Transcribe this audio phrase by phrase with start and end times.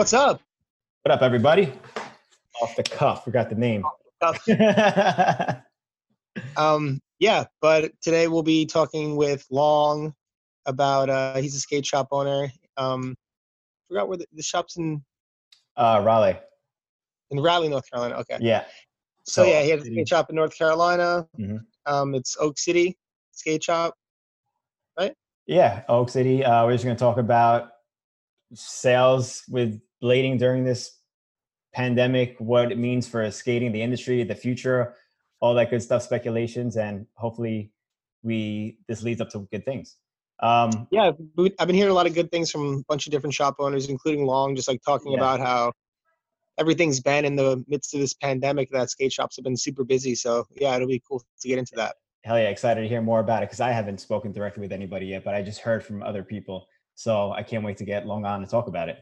[0.00, 0.40] What's up?
[1.02, 1.70] What up, everybody?
[2.62, 3.84] Off the cuff, forgot the name.
[6.56, 10.14] Um, yeah, but today we'll be talking with Long
[10.64, 12.50] about uh, he's a skate shop owner.
[12.78, 13.14] Um,
[13.88, 15.04] forgot where the, the shop's in
[15.76, 16.38] uh, Raleigh.
[17.30, 18.14] in Raleigh, North Carolina.
[18.20, 18.38] Okay.
[18.40, 18.64] Yeah.
[19.26, 21.28] So, So, yeah, he has a skate shop in North Carolina.
[21.38, 21.58] Mhm.
[21.84, 22.96] Um, it's Oak City
[23.32, 23.94] Skate Shop.
[24.98, 25.12] Right?
[25.46, 26.42] Yeah, Oak City.
[26.42, 27.72] Uh, we're just going to talk about
[28.54, 30.98] sales with blading during this
[31.74, 34.94] pandemic, what it means for skating, the industry, the future,
[35.40, 37.72] all that good stuff, speculations, and hopefully
[38.22, 39.96] we this leads up to good things.
[40.40, 41.12] Um, Yeah,
[41.58, 43.88] I've been hearing a lot of good things from a bunch of different shop owners,
[43.88, 45.18] including Long, just like talking Yeah.
[45.18, 45.72] about how
[46.58, 48.70] everything's been in the midst of this pandemic.
[48.70, 50.14] That skate shops have been super busy.
[50.14, 51.96] So yeah, it'll be cool to get into that.
[52.24, 55.06] hell yeah, excited to hear more about it because I haven't spoken directly with anybody
[55.06, 56.66] yet, but I just heard from other people.
[56.94, 58.98] So I can't wait to get Long on and talk about it.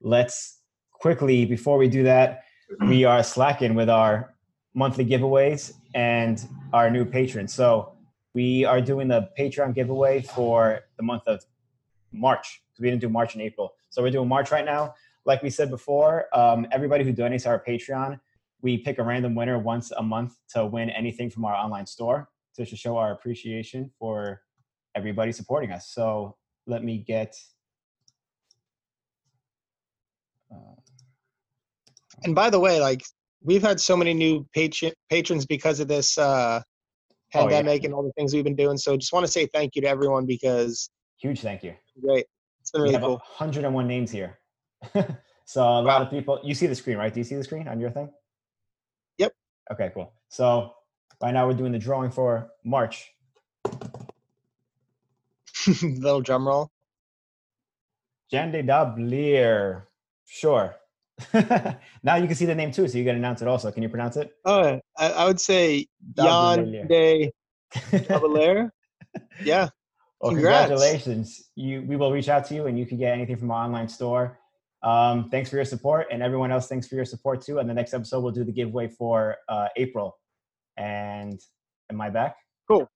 [0.00, 0.60] Let's
[0.92, 2.44] quickly, before we do that,
[2.80, 4.34] we are slacking with our
[4.74, 7.54] monthly giveaways and our new patrons.
[7.54, 7.92] So
[8.34, 11.44] we are doing the Patreon giveaway for the month of
[12.12, 13.74] March because we didn't do March and April.
[13.90, 14.94] So we're doing March right now.
[15.24, 18.20] Like we said before, um, everybody who donates to our Patreon,
[18.62, 22.28] we pick a random winner once a month to win anything from our online store
[22.56, 24.40] to show our appreciation for
[24.94, 25.88] everybody supporting us.
[25.88, 27.36] So let me get.
[32.24, 33.02] And by the way, like
[33.42, 36.62] we've had so many new patron patrons because of this uh,
[37.34, 37.46] Oh, yeah.
[37.56, 38.78] pandemic and all the things we've been doing.
[38.78, 40.88] So just want to say thank you to everyone because
[41.20, 41.74] huge thank you.
[42.00, 42.24] great.
[42.60, 43.16] It's been We really have cool.
[43.38, 44.38] 101 names here.
[45.44, 47.12] so a lot of people, you see the screen, right?
[47.12, 48.10] Do you see the screen on your thing?
[49.18, 49.32] Yep.
[49.72, 50.12] Okay, cool.
[50.28, 50.72] So
[51.20, 53.12] right now we're doing the drawing for March.
[55.82, 56.70] Little drum roll.
[58.30, 59.82] Jan de Dablier.
[60.26, 60.74] Sure.
[62.02, 63.70] now you can see the name too, so you can announce it also.
[63.72, 64.30] Can you pronounce it?
[64.44, 66.88] Oh, I, I would say Jan Dablier.
[66.88, 67.32] de
[68.06, 68.72] Cavalier.
[69.42, 69.68] Yeah.
[70.18, 70.70] Well, Congrats.
[70.70, 71.50] congratulations.
[71.56, 73.86] You, we will reach out to you, and you can get anything from our online
[73.86, 74.38] store.
[74.82, 77.58] Um, thanks for your support, and everyone else, thanks for your support too.
[77.58, 80.16] And the next episode, we'll do the giveaway for uh, April.
[80.78, 81.38] And
[81.90, 82.36] am I back?
[82.66, 82.88] Cool.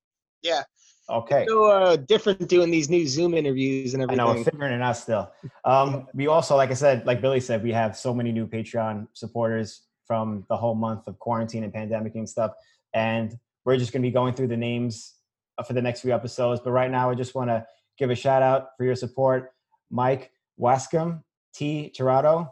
[0.42, 0.62] Yeah.
[1.10, 1.44] Okay.
[1.48, 4.20] So uh, different doing these new Zoom interviews and everything.
[4.20, 4.52] I know we're everything.
[4.52, 5.30] figuring it out still.
[5.64, 9.08] Um, we also, like I said, like Billy said, we have so many new Patreon
[9.12, 12.52] supporters from the whole month of quarantine and pandemic and stuff.
[12.94, 15.14] And we're just going to be going through the names
[15.58, 16.60] uh, for the next few episodes.
[16.64, 17.66] But right now, I just want to
[17.98, 19.50] give a shout out for your support
[19.90, 21.22] Mike Wascom,
[21.54, 21.92] T.
[21.96, 22.50] Tirado,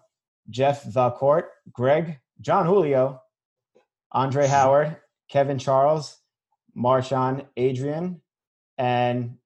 [0.51, 3.21] Jeff Valcourt, Greg, John Julio,
[4.13, 4.97] Andre Howard,
[5.29, 6.19] Kevin Charles,
[6.77, 8.21] Marshawn Adrian,
[8.78, 9.37] and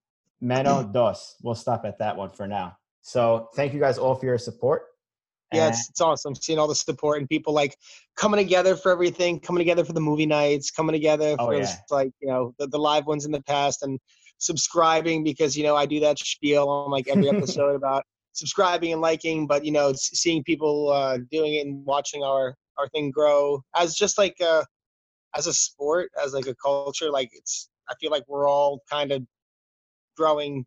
[0.41, 1.37] Meno Dos.
[1.43, 2.77] We'll stop at that one for now.
[3.01, 4.83] So thank you guys all for your support.
[5.53, 7.77] Yeah, it's, it's awesome seeing all the support and people like
[8.17, 11.75] coming together for everything, coming together for the movie nights, coming together Oh, for yeah.
[11.91, 13.99] like you know the, the live ones in the past, and
[14.39, 19.03] subscribing because you know I do that spiel on like every episode about subscribing and
[19.03, 23.63] liking, but you know seeing people uh, doing it and watching our our thing grow
[23.77, 24.65] as just like a
[25.37, 29.13] as a sport, as like a culture, like it's I feel like we're all kind
[29.13, 29.23] of
[30.17, 30.65] growing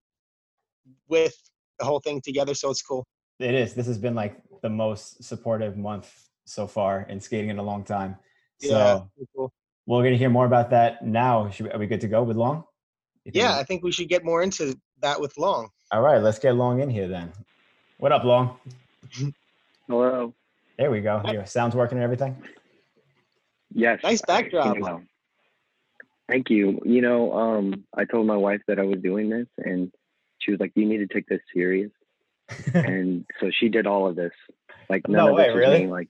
[1.08, 1.36] with
[1.80, 3.06] the whole thing together, so it's cool.
[3.40, 3.74] it is.
[3.74, 6.12] This has been like the most supportive month
[6.46, 8.18] so far in skating in a long time.
[8.62, 9.52] So Yeah, it's cool.
[9.86, 11.50] we're going to hear more about that now.
[11.50, 12.64] Should we, are we good to go with Long?
[13.26, 15.70] Yeah, I think we should get more into that with Long.
[15.92, 17.32] All right, let's get Long in here then.
[17.98, 18.58] What up, Long?
[19.88, 20.34] Hello.
[20.78, 21.22] There we go.
[21.32, 22.36] Your sound's working and everything.
[23.74, 24.00] Yes.
[24.04, 25.02] Nice I can backdrop.
[26.28, 26.36] Well.
[26.36, 26.80] Thank you.
[26.84, 29.92] You know, um, I told my wife that I was doing this, and
[30.40, 31.92] she was like, "You need to take this serious."
[32.74, 34.34] and so she did all of this.
[34.90, 35.86] Like none No of way, this was really?
[35.86, 35.92] me.
[35.92, 36.10] Like,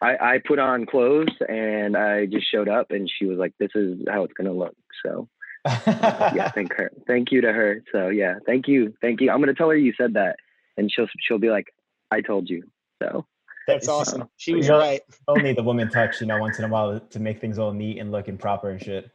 [0.00, 3.70] I, I put on clothes and I just showed up, and she was like, "This
[3.74, 4.74] is how it's gonna look."
[5.04, 5.28] So
[5.86, 6.90] yeah, thank her.
[7.06, 7.82] Thank you to her.
[7.92, 9.30] So yeah, thank you, thank you.
[9.30, 10.36] I'm gonna tell her you said that,
[10.76, 11.66] and she'll she'll be like,
[12.10, 12.64] "I told you."
[13.02, 13.26] So
[13.66, 14.28] That's awesome.
[14.36, 15.00] She was right.
[15.26, 17.98] Only the woman touch, you know, once in a while to make things all neat
[17.98, 19.10] and looking proper and shit.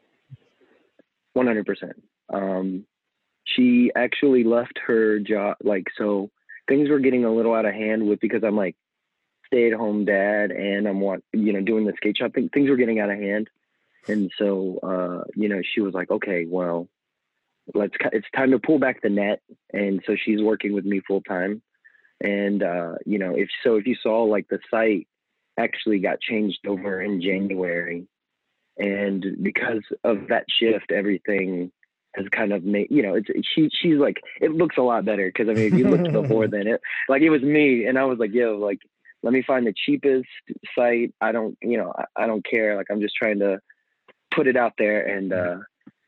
[1.33, 2.03] One hundred percent.
[2.31, 2.85] Um,
[3.43, 5.57] she actually left her job.
[5.63, 6.29] Like so,
[6.67, 8.75] things were getting a little out of hand with because I'm like
[9.47, 12.49] stay-at-home dad and I'm what you know doing the skate shop thing.
[12.49, 13.49] Things were getting out of hand,
[14.07, 16.87] and so uh, you know she was like, okay, well,
[17.73, 17.95] let's.
[18.11, 19.41] It's time to pull back the net,
[19.73, 21.61] and so she's working with me full time.
[22.21, 25.07] And uh, you know, if so, if you saw like the site
[25.57, 28.07] actually got changed over in January
[28.79, 31.71] and because of that shift everything
[32.15, 35.27] has kind of made you know it's she she's like it looks a lot better.
[35.27, 37.85] Because I mean if you looked before then it like it was me.
[37.85, 38.79] And I was like yo like
[39.21, 40.27] let me find the cheapest
[40.75, 41.13] site.
[41.21, 42.75] I don't you know I, I don't care.
[42.75, 43.59] Like I'm just trying to
[44.33, 45.05] put it out there.
[45.05, 45.57] And uh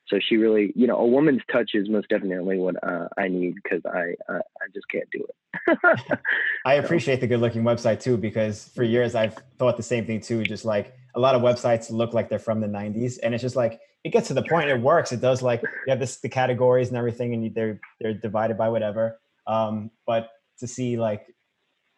[0.07, 3.55] so she really you know a woman's touch is most definitely what uh, I need
[3.55, 6.09] because I uh, I just can't do it.
[6.65, 10.19] I appreciate the good looking website too because for years I've thought the same thing
[10.19, 13.41] too just like a lot of websites look like they're from the 90s and it's
[13.41, 16.17] just like it gets to the point it works it does like you have this
[16.17, 20.29] the categories and everything and they're they're divided by whatever um but
[20.59, 21.27] to see like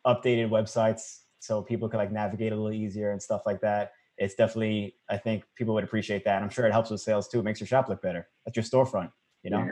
[0.06, 4.36] updated websites so people can like navigate a little easier and stuff like that it's
[4.36, 7.39] definitely i think people would appreciate that and i'm sure it helps with sales too
[7.39, 9.12] it makes your shop look better that's your storefront
[9.44, 9.69] you know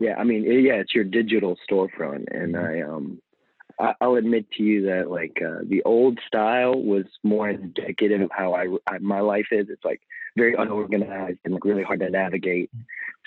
[0.00, 2.66] yeah, yeah i mean yeah it's your digital storefront and mm-hmm.
[2.66, 3.20] i um
[3.80, 8.30] I, will admit to you that like uh, the old style was more indicative of
[8.30, 9.66] how I, I, my life is.
[9.68, 10.00] It's like
[10.36, 12.70] very unorganized and like really hard to navigate.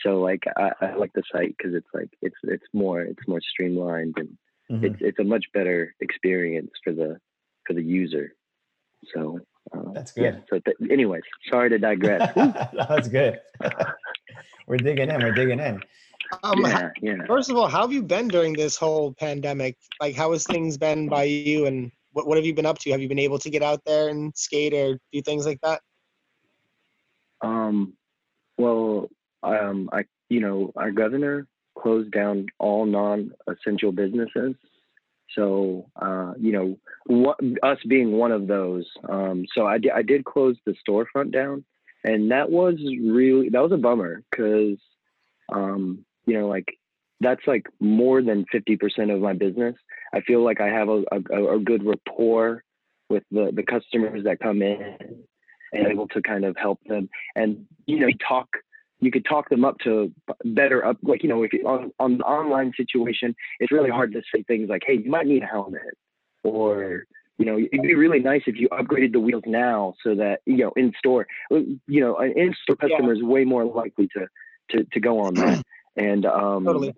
[0.01, 3.41] So like I, I like the site because it's like it's it's more it's more
[3.41, 4.37] streamlined and
[4.71, 4.85] mm-hmm.
[4.85, 7.19] it's it's a much better experience for the
[7.65, 8.35] for the user.
[9.13, 9.39] So
[9.71, 10.23] uh, that's good.
[10.23, 12.33] Yeah, so th- anyways, sorry to digress.
[12.73, 13.39] that's good.
[14.67, 15.21] we're digging in.
[15.21, 15.81] We're digging in.
[16.43, 17.25] Um, yeah, yeah.
[17.27, 19.77] First of all, how have you been during this whole pandemic?
[20.01, 22.91] Like, how has things been by you, and what what have you been up to?
[22.91, 25.81] Have you been able to get out there and skate or do things like that?
[27.41, 27.93] Um,
[28.57, 29.09] well,
[29.43, 31.47] um, I you know our governor
[31.77, 34.55] closed down all non-essential businesses.
[35.35, 38.85] So uh, you know, what, us being one of those.
[39.09, 41.65] Um, so I, I did close the storefront down,
[42.03, 44.77] and that was really that was a bummer because
[45.51, 46.65] um, you know, like
[47.23, 49.75] that's like more than 50% of my business.
[50.13, 52.63] I feel like I have a, a, a good rapport
[53.09, 54.97] with the, the customers that come in
[55.71, 58.47] and able to kind of help them and, you know, talk,
[58.99, 60.11] you could talk them up to
[60.45, 64.13] better up, like, you know, if you on, on the online situation, it's really hard
[64.13, 65.97] to say things like, Hey, you might need a helmet
[66.43, 67.05] or,
[67.37, 70.57] you know, it'd be really nice if you upgraded the wheels now so that, you
[70.57, 73.19] know, in store, you know, an in store customer yeah.
[73.19, 74.27] is way more likely to,
[74.69, 75.63] to, to go on that.
[75.95, 76.95] And um, totally.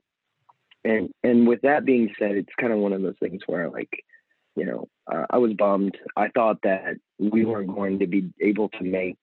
[0.84, 3.90] And and with that being said, it's kind of one of those things where like,
[4.56, 5.98] you know, uh, I was bummed.
[6.16, 9.18] I thought that we weren't going to be able to make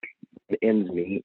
[0.51, 1.25] the ends meet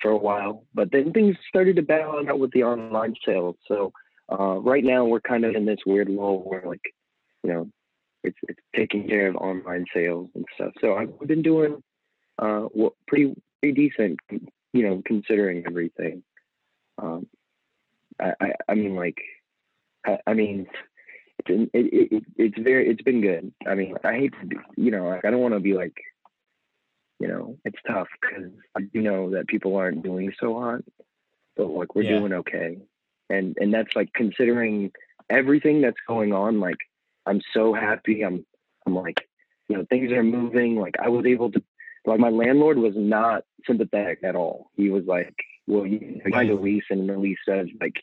[0.00, 3.56] for a while, but then things started to balance out with the online sales.
[3.68, 3.92] So
[4.30, 6.82] uh, right now we're kind of in this weird lull where like,
[7.42, 7.70] you know,
[8.22, 10.72] it's it's taking care of online sales and stuff.
[10.80, 11.82] So I've been doing
[12.38, 14.18] uh, well, pretty pretty decent,
[14.72, 16.22] you know, considering everything.
[16.98, 17.26] Um,
[18.20, 19.20] I, I, I mean, like,
[20.06, 20.66] I, I mean,
[21.46, 23.52] it's, it, it, it's very, it's been good.
[23.66, 25.96] I mean, I hate to, be, you know, like, I don't want to be like,
[27.20, 30.82] you know, it's tough because I do know that people aren't doing so hot,
[31.56, 32.18] but like we're yeah.
[32.18, 32.78] doing okay,
[33.30, 34.90] and and that's like considering
[35.30, 36.60] everything that's going on.
[36.60, 36.78] Like,
[37.26, 38.22] I'm so happy.
[38.22, 38.44] I'm,
[38.86, 39.26] I'm like,
[39.68, 40.76] you know, things are moving.
[40.76, 41.62] Like, I was able to,
[42.04, 44.70] like, my landlord was not sympathetic at all.
[44.76, 45.34] He was like,
[45.66, 47.94] well, you signed a lease and the lease says like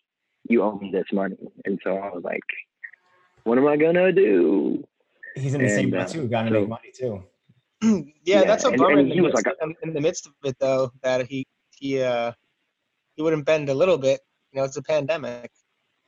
[0.50, 2.42] you owe me this money, and so I was like,
[3.44, 4.88] what am I gonna do?
[5.36, 7.24] He's in the and, same boat uh, too, got to so, make money too.
[7.82, 8.92] yeah, yeah, that's a bummer.
[8.92, 12.02] And, and he was like in, in the midst of it though that he he
[12.02, 12.32] uh
[13.16, 14.22] he wouldn't bend a little bit.
[14.52, 15.52] You know, it's a pandemic.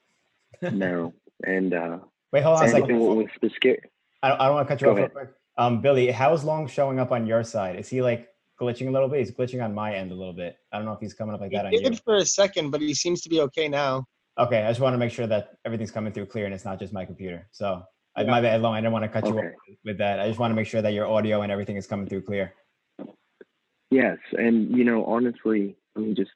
[0.61, 1.13] no,
[1.45, 1.99] and uh
[2.31, 2.99] wait, hold on a second.
[2.99, 3.79] What was the scare?
[4.21, 5.29] I don't, I don't want to cut you Go off real quick.
[5.57, 7.77] Um, Billy, how's Long showing up on your side?
[7.77, 8.27] Is he like
[8.63, 9.19] glitching a little bit.
[9.19, 10.57] He's glitching on my end a little bit.
[10.71, 11.95] I don't know if he's coming up like he that on you.
[12.03, 14.05] for a second, but he seems to be okay now.
[14.39, 16.79] Okay, I just want to make sure that everything's coming through clear and it's not
[16.79, 17.47] just my computer.
[17.51, 17.83] So
[18.17, 18.23] yeah.
[18.23, 18.73] my bad, Long.
[18.73, 19.33] I didn't want to cut okay.
[19.33, 20.19] you off with that.
[20.19, 22.53] I just want to make sure that your audio and everything is coming through clear.
[23.91, 26.31] Yes, and you know, honestly, let me just,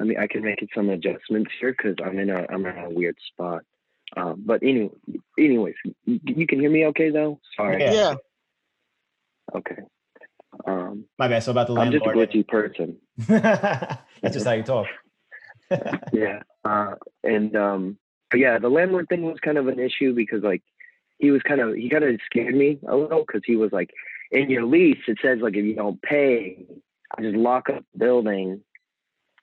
[0.00, 2.88] I mean, I can make some adjustments here because I'm in a, I'm in a
[2.88, 3.62] weird spot.
[4.16, 4.90] Um, but anyway,
[5.38, 5.74] anyways,
[6.06, 7.40] you can hear me okay though.
[7.56, 7.82] Sorry.
[7.82, 7.92] Yeah.
[7.92, 8.14] yeah.
[9.54, 9.76] Okay.
[10.66, 11.42] Um, My bad.
[11.42, 12.02] So about the landlord.
[12.02, 12.96] I'm just a glitchy person.
[13.18, 14.86] That's just how you talk.
[16.12, 16.42] yeah.
[16.64, 17.98] Uh, and um,
[18.30, 20.62] but yeah, the landlord thing was kind of an issue because like
[21.18, 23.90] he was kind of he kind of scared me a little because he was like,
[24.30, 26.64] in your lease it says like if you don't pay,
[27.16, 28.60] I just lock up the building,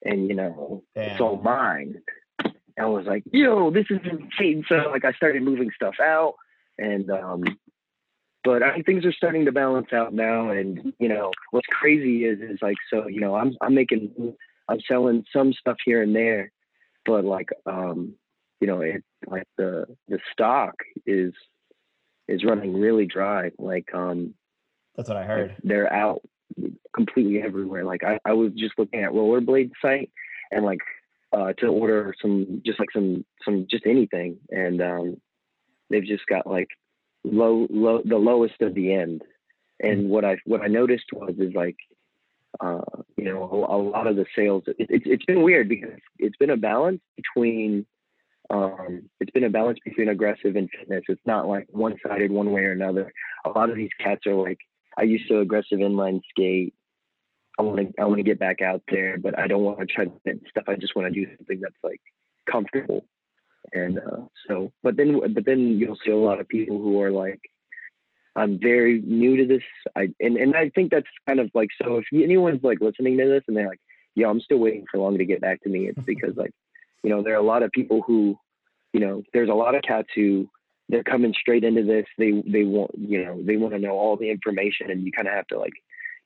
[0.04, 1.12] and you know Damn.
[1.12, 2.02] it's all mine.
[2.44, 4.64] And I was like, yo, this is insane.
[4.68, 6.36] So like I started moving stuff out,
[6.78, 7.44] and um,
[8.44, 10.50] but I think things are starting to balance out now.
[10.50, 14.36] And you know, what's crazy is is like so you know I'm I'm making
[14.68, 16.52] I'm selling some stuff here and there,
[17.06, 18.14] but like um
[18.60, 21.34] you know it like the the stock is
[22.28, 23.52] is running really dry.
[23.58, 24.34] Like um
[24.96, 25.56] that's what I heard.
[25.64, 26.22] They're out
[26.94, 27.86] completely everywhere.
[27.86, 30.12] Like I, I was just looking at rollerblade site
[30.52, 30.80] and like
[31.34, 35.18] uh, to order some just like some some just anything, and um,
[35.90, 36.68] they've just got like
[37.24, 39.24] low low the lowest of the end.
[39.80, 41.78] And what I what I noticed was is like
[42.60, 42.82] uh,
[43.18, 44.64] you know a, a, lot of the sales.
[44.68, 47.86] It, it, it's been weird because it's been a balance between
[48.50, 51.04] um, it's been a balance between aggressive and fitness.
[51.08, 53.12] It's not like one sided one way or another.
[53.46, 54.58] A lot of these cats are like,
[54.98, 56.74] I used to aggressive inline skate.
[57.58, 59.86] I want to I want to get back out there, but I don't want to
[59.86, 60.06] try
[60.50, 60.66] stuff.
[60.68, 62.02] I just want to do something that's like
[62.50, 63.06] comfortable.
[63.74, 67.12] And uh, so, but then but then you'll see a lot of people who are
[67.12, 67.40] like,
[68.36, 69.64] I'm very new to this.
[69.96, 71.98] I and and I think that's kind of like so.
[71.98, 73.82] If anyone's like listening to this and they're like,
[74.16, 76.52] "Yeah, I'm still waiting for Long to get back to me," it's because like,
[77.04, 78.38] you know, there are a lot of people who,
[78.94, 80.50] you know, there's a lot of cats who
[80.90, 82.06] they're coming straight into this.
[82.18, 85.28] They they want you know they want to know all the information, and you kind
[85.28, 85.74] of have to like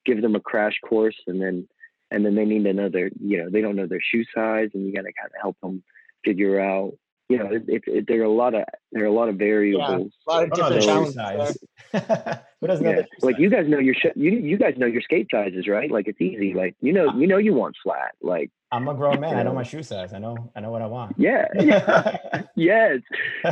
[0.05, 1.67] give them a crash course, and then
[2.11, 4.93] and then they need another you know they don't know their shoe size, and you
[4.93, 5.83] got to kind of help them
[6.23, 6.93] figure out
[7.27, 9.35] you know, it, it, it, there are a lot of there are a lot of
[9.35, 10.13] variables.
[10.27, 10.83] Yeah, a lot of different
[11.15, 11.57] challenges.
[12.61, 13.01] Who doesn't yeah.
[13.21, 15.89] Like you guys know your sh- you you guys know your skate sizes, right?
[15.89, 16.53] Like it's easy.
[16.53, 18.13] Like you know you know you want flat.
[18.21, 19.37] Like I'm a grown man.
[19.37, 20.13] I know my shoe size.
[20.13, 21.15] I know I know what I want.
[21.17, 21.47] Yeah.
[21.59, 22.43] yeah.
[22.55, 22.99] yes.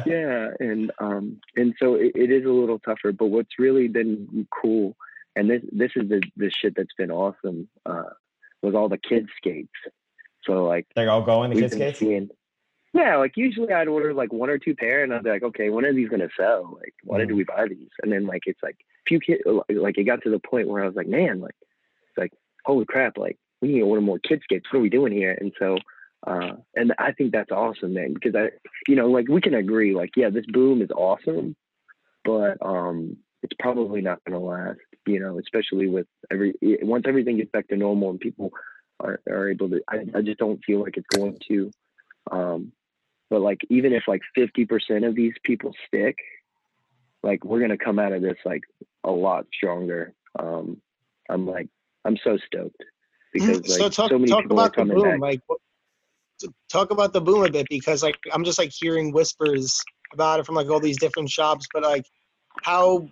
[0.06, 0.50] Yeah.
[0.60, 3.12] And um and so it, it is a little tougher.
[3.12, 4.96] But what's really been cool,
[5.36, 8.14] and this this is the the shit that's been awesome, uh,
[8.62, 9.72] was all the kids skates.
[10.44, 12.00] So like they're all going the kids skates.
[12.00, 12.30] Seeing,
[12.94, 15.70] yeah, like usually I'd order like one or two pair, and I'd be like, okay,
[15.70, 16.78] when are these gonna sell?
[16.80, 17.28] Like, why mm.
[17.28, 17.90] did we buy these?
[18.04, 20.88] And then like it's like few kids, like it got to the point where I
[20.88, 22.34] was like, man, like it's like
[22.66, 24.66] holy crap, like we need to order more kid skates.
[24.72, 25.36] What are we doing here?
[25.40, 25.78] And so,
[26.28, 28.50] uh, and I think that's awesome, man, because I,
[28.88, 31.56] you know, like we can agree, like yeah, this boom is awesome,
[32.24, 37.52] but um, it's probably not gonna last, you know, especially with every once everything gets
[37.52, 38.52] back to normal and people
[39.00, 39.82] are are able to.
[39.90, 41.72] I, I just don't feel like it's going to.
[42.32, 42.72] Um,
[43.30, 46.18] but like even if like 50% of these people stick
[47.24, 48.62] like we're gonna come out of this like
[49.04, 50.80] a lot stronger um
[51.30, 51.68] i'm like
[52.06, 52.84] i'm so stoked
[53.32, 55.22] because like so, talk, so many talk people about are coming the boom, back.
[55.22, 55.42] like
[56.70, 59.82] talk about the boom a bit because like i'm just like hearing whispers
[60.14, 62.06] about it from like all these different shops but like
[62.62, 63.08] how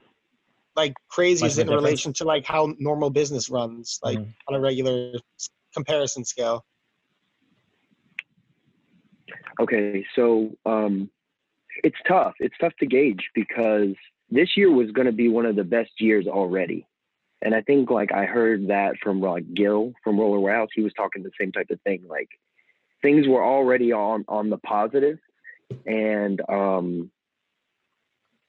[0.75, 1.83] like crazy is it in difference?
[1.83, 4.29] relation to like how normal business runs like mm-hmm.
[4.47, 5.13] on a regular
[5.73, 6.65] comparison scale
[9.59, 11.09] Okay, so um,
[11.83, 12.33] it's tough.
[12.39, 13.95] It's tough to gauge because
[14.29, 16.87] this year was going to be one of the best years already.
[17.41, 20.69] And I think like I heard that from like Gil from Roller Warehouse.
[20.73, 22.03] He was talking the same type of thing.
[22.07, 22.29] Like
[23.01, 25.17] things were already on on the positive,
[25.85, 27.11] and um,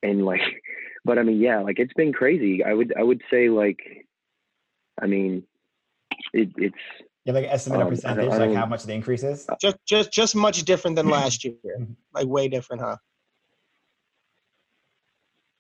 [0.03, 0.43] and like,
[1.05, 2.63] but I mean, yeah, like it's been crazy.
[2.63, 3.81] I would I would say like,
[5.01, 5.45] I mean,
[6.35, 6.75] it, it's
[7.25, 9.47] you have like estimate um, a percentage, like how much the increase is?
[9.61, 11.55] Just just just much different than last year.
[12.15, 12.97] like way different, huh?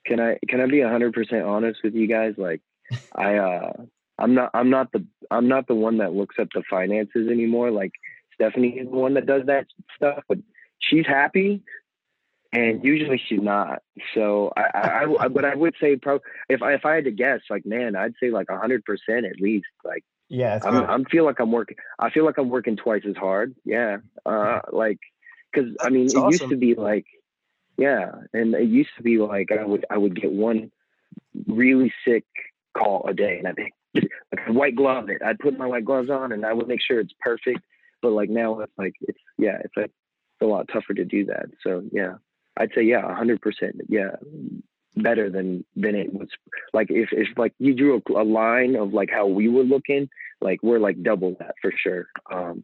[0.06, 2.34] Can I can I be hundred percent honest with you guys?
[2.36, 2.60] Like
[3.14, 3.72] I uh
[4.18, 7.70] I'm not I'm not the I'm not the one that looks up the finances anymore.
[7.70, 7.92] Like
[8.34, 9.66] Stephanie is the one that does that
[9.96, 10.38] stuff, but
[10.80, 11.62] she's happy
[12.52, 13.82] and usually she's not.
[14.14, 17.10] So I, I, I but I would say probably if I if I had to
[17.10, 19.66] guess, like man, I'd say like hundred percent at least.
[19.84, 21.76] Like yeah, I'm, I'm feel like I'm working.
[21.98, 23.54] I feel like I'm working twice as hard.
[23.66, 24.98] Yeah, uh, like
[25.52, 26.30] because I mean, That's it awesome.
[26.30, 27.04] used to be like,
[27.76, 30.70] yeah, and it used to be like I would I would get one
[31.46, 32.24] really sick
[32.74, 35.20] call a day, and I'd be like white glove it.
[35.22, 37.60] I'd put my white gloves on, and I would make sure it's perfect.
[38.00, 41.26] But like now, it's like it's yeah, it's like it's a lot tougher to do
[41.26, 41.50] that.
[41.62, 42.14] So yeah,
[42.56, 43.82] I'd say yeah, hundred percent.
[43.86, 44.16] Yeah,
[44.96, 46.28] better than than it was
[46.72, 50.08] like if if like you drew a, a, line of like how we were looking
[50.40, 52.62] like we're like double that for sure um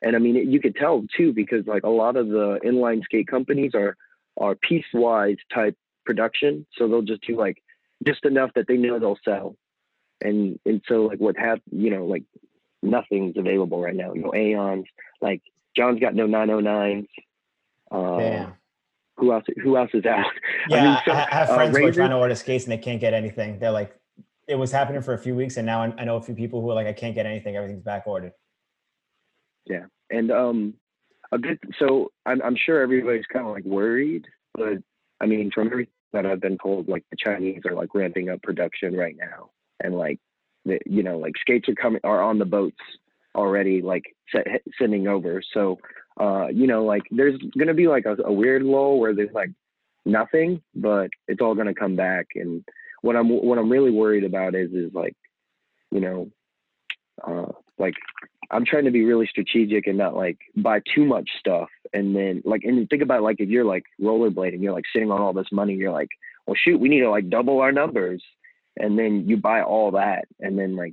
[0.00, 3.04] and i mean it, you could tell too because like a lot of the inline
[3.04, 3.94] skate companies are
[4.40, 7.62] are piecewise type production so they'll just do like
[8.06, 9.54] just enough that they know they'll sell
[10.22, 12.24] and and so like what have you know like
[12.82, 14.86] nothing's available right now no aeons
[15.20, 15.42] like
[15.76, 17.06] john's got no 909s
[17.90, 18.52] uh, Damn
[19.16, 19.44] who else?
[19.62, 20.24] Who else is out?
[20.68, 22.64] Yeah, I, mean, so, I have uh, friends uh, who are trying to order skates
[22.64, 23.58] and they can't get anything.
[23.58, 23.96] They're like,
[24.48, 26.70] it was happening for a few weeks, and now I, know a few people who
[26.70, 27.56] are like, I can't get anything.
[27.56, 28.32] Everything's back ordered.
[29.64, 30.74] Yeah, and um,
[31.32, 31.58] a bit.
[31.78, 34.78] So I'm I'm sure everybody's kind of like worried, but
[35.20, 38.42] I mean, from everything that I've been told, like the Chinese are like ramping up
[38.42, 39.50] production right now,
[39.82, 40.20] and like,
[40.64, 42.76] the, you know, like skates are coming are on the boats
[43.34, 44.46] already, like set,
[44.78, 45.42] sending over.
[45.52, 45.78] So
[46.18, 49.50] uh, you know, like there's gonna be like a, a weird lull where there's like
[50.04, 52.26] nothing, but it's all gonna come back.
[52.34, 52.64] And
[53.02, 55.14] what I'm what I'm really worried about is is like,
[55.90, 56.30] you know,
[57.26, 57.94] uh, like
[58.50, 61.68] I'm trying to be really strategic and not like buy too much stuff.
[61.92, 65.20] And then like, and think about like if you're like rollerblading, you're like sitting on
[65.20, 66.10] all this money, you're like,
[66.46, 68.22] well, shoot, we need to like double our numbers.
[68.78, 70.92] And then you buy all that, and then like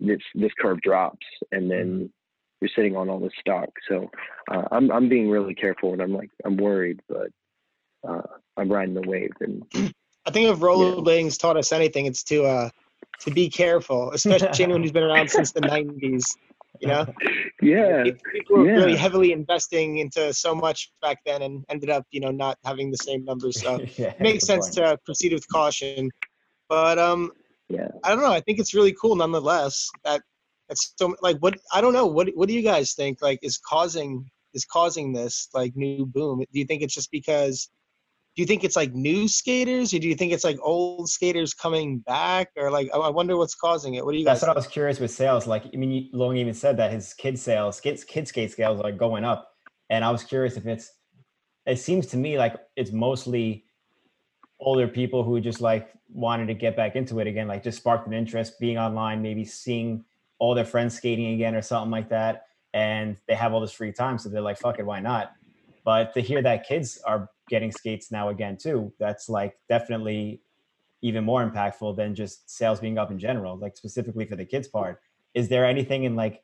[0.00, 2.15] this this curve drops, and then Mm-hmm.
[2.60, 3.68] You're sitting on all this stock.
[3.88, 4.10] So
[4.50, 7.28] uh, I'm I'm being really careful, and I'm like I'm worried, but
[8.06, 8.22] uh,
[8.56, 9.32] I'm riding the wave.
[9.40, 9.64] And
[10.26, 12.70] I think if rollerblading's taught us anything, it's to uh
[13.20, 16.24] to be careful, especially anyone who's been around since the '90s.
[16.80, 17.06] You know,
[17.62, 22.20] yeah, people were really heavily investing into so much back then, and ended up, you
[22.20, 23.60] know, not having the same numbers.
[23.62, 24.90] So yeah, it makes sense point.
[24.90, 26.10] to proceed with caution.
[26.68, 27.32] But um,
[27.68, 27.88] yeah.
[28.04, 28.32] I don't know.
[28.32, 29.88] I think it's really cool, nonetheless.
[30.04, 30.22] That
[30.68, 32.06] that's so like what I don't know.
[32.06, 33.22] What what do you guys think?
[33.22, 36.38] Like is causing is causing this like new boom?
[36.38, 37.68] Do you think it's just because?
[38.34, 41.54] Do you think it's like new skaters, or do you think it's like old skaters
[41.54, 44.04] coming back, or like I wonder what's causing it?
[44.04, 44.40] What do you guys?
[44.40, 45.46] That's what I was curious with sales.
[45.46, 48.92] Like, I mean, Long even said that his kid sales, kids, kid skate sales are
[48.92, 49.52] going up,
[49.88, 50.92] and I was curious if it's.
[51.64, 53.64] It seems to me like it's mostly
[54.60, 58.06] older people who just like wanted to get back into it again, like just sparked
[58.06, 60.04] an interest, being online, maybe seeing
[60.38, 63.92] all their friends skating again or something like that, and they have all this free
[63.92, 65.32] time, so they're like, "Fuck it, why not?"
[65.84, 70.42] But to hear that kids are getting skates now again too, that's like definitely
[71.02, 74.66] even more impactful than just sales being up in general, like specifically for the kids
[74.68, 75.00] part.
[75.34, 76.42] Is there anything in like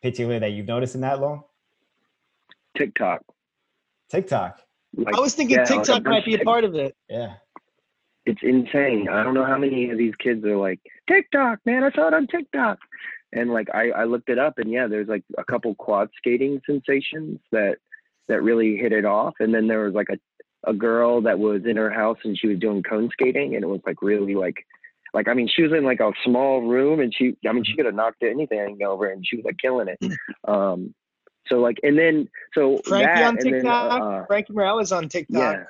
[0.00, 1.42] particular that you've noticed in that Long?
[2.76, 3.22] TikTok.
[4.10, 4.60] TikTok.
[4.96, 6.94] Like, I was thinking yeah, TikTok bunch might be a part of it.
[7.08, 7.34] Yeah.
[8.26, 9.08] it's insane.
[9.10, 11.82] I don't know how many of these kids are like TikTok, man.
[11.82, 12.78] I saw it on TikTok,
[13.32, 16.60] and like I, I looked it up, and yeah, there's like a couple quad skating
[16.66, 17.76] sensations that
[18.28, 20.18] that really hit it off, and then there was like a
[20.64, 23.68] a girl that was in her house and she was doing cone skating, and it
[23.68, 24.56] was like really like
[25.14, 27.76] like I mean she was in like a small room, and she I mean she
[27.76, 29.98] could have knocked anything over, and she was like killing it.
[30.46, 30.94] Um,
[31.46, 34.02] so like and then so Frankie that, on and then, TikTok.
[34.02, 35.56] uh, Frankie Morel is on TikTok.
[35.56, 35.64] yeah.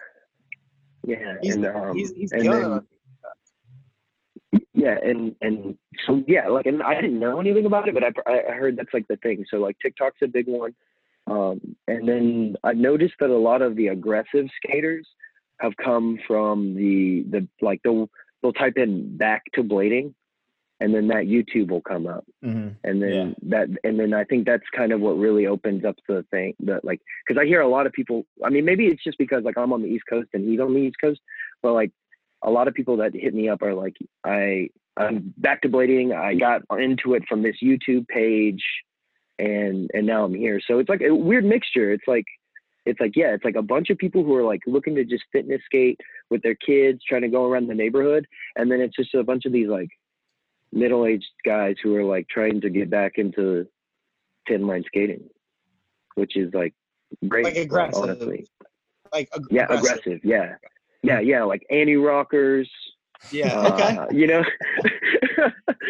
[1.07, 2.85] Yeah, He's, and um, he's, he's and killing then- it.
[4.73, 8.11] Yeah and and so yeah like and i didn't know anything about it but i
[8.51, 9.45] i heard that's like the thing.
[9.51, 10.75] So like tiktok's a big one
[11.27, 15.07] um and then i noticed that a lot of the aggressive skaters
[15.61, 18.09] have come from the the like they'll
[18.43, 20.15] they'll type in back to blading
[20.81, 22.25] and then that youtube will come up.
[22.43, 23.33] Hmm and then Yeah.
[23.51, 26.85] that and then i think that's kind of what really opens up the thing that
[26.85, 29.59] like because i hear a lot of people i mean maybe it's just because like
[29.59, 31.21] i'm on the east coast and he's on the east coast
[31.63, 31.91] but like
[32.43, 36.15] a lot of people that hit me up are like i i'm back to blading
[36.15, 38.63] i got into it from this youtube page
[39.39, 42.25] and and now i'm here so it's like a weird mixture it's like
[42.87, 45.25] it's like yeah it's like a bunch of people who are like looking to just
[45.33, 49.15] fitness skate with their kids trying to go around the neighborhood and then it's just
[49.15, 49.89] a bunch of these like
[50.73, 53.67] middle-aged guys who are like trying to get back into
[54.47, 55.25] tin line skating,
[56.15, 56.75] which is like
[57.27, 58.03] great, Like aggressive.
[58.03, 58.47] honestly.
[59.13, 60.21] Like ag- Yeah, aggressive.
[60.23, 60.57] Yeah,
[61.03, 62.71] yeah, yeah, like anti rockers.
[63.33, 63.49] Yeah.
[63.59, 64.17] uh, Okay.
[64.17, 64.45] You know.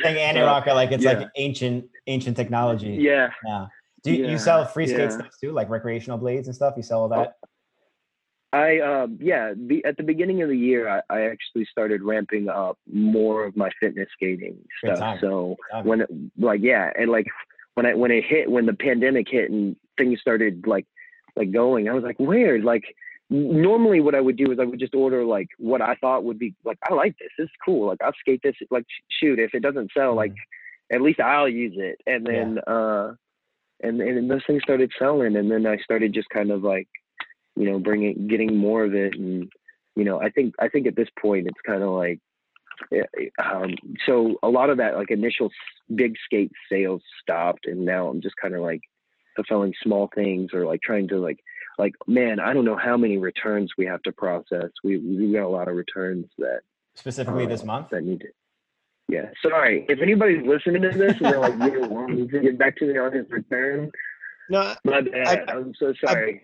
[0.04, 1.12] Like Andy Uh, Rocker, like it's yeah.
[1.14, 2.90] like ancient, ancient technology.
[3.00, 3.30] yeah.
[3.44, 3.66] Yeah.
[4.04, 5.08] Do you, Yeah, you sell free skate yeah.
[5.08, 6.74] stuff too, like recreational blades and stuff?
[6.76, 7.34] You sell all that?
[8.52, 12.48] I um yeah, the, at the beginning of the year, I, I actually started ramping
[12.48, 15.18] up more of my fitness skating stuff.
[15.20, 17.26] So when it, like yeah, and like
[17.74, 20.86] when I when it hit when the pandemic hit and things started like
[21.36, 22.62] like going, I was like weird.
[22.62, 22.94] Like n-
[23.30, 26.38] normally what I would do is I would just order like what I thought would
[26.38, 27.28] be like I like this.
[27.38, 27.88] This is cool.
[27.88, 28.54] Like I'll skate this.
[28.70, 28.86] Like
[29.20, 30.34] shoot, if it doesn't sell, like
[30.92, 32.00] at least I'll use it.
[32.06, 32.34] And Mm-hmm.
[32.34, 32.44] Yeah.
[32.44, 33.14] then uh
[33.82, 36.88] and and those things started selling, and then I started just kind of like
[37.56, 39.50] you know bringing getting more of it and
[39.96, 42.20] you know i think i think at this point it's kind of like
[43.44, 43.74] um,
[44.06, 45.50] so a lot of that like initial
[45.96, 48.80] big skate sales stopped and now i'm just kind of like
[49.34, 51.38] fulfilling small things or like trying to like
[51.78, 55.44] like man i don't know how many returns we have to process we we got
[55.44, 56.60] a lot of returns that
[56.94, 57.90] Specifically this uh, month?
[57.90, 58.28] that need to
[59.08, 62.76] yeah sorry if anybody's listening to this and they're like you want to get back
[62.76, 63.90] to me on his return
[64.50, 66.42] No, my bad I- i'm so sorry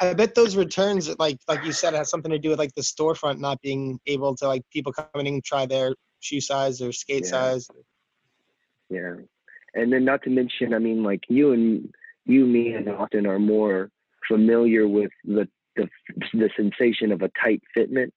[0.00, 2.80] I bet those returns, like like you said, has something to do with like the
[2.80, 6.92] storefront not being able to like people coming in and try their shoe size or
[6.92, 7.30] skate Yeah.
[7.30, 7.68] size.
[8.88, 9.16] Yeah.
[9.74, 11.92] And then not to mention, I mean, like you and
[12.24, 13.90] you, me, and Austin are more
[14.28, 15.88] familiar with the the,
[16.34, 18.12] the sensation of a tight fitment,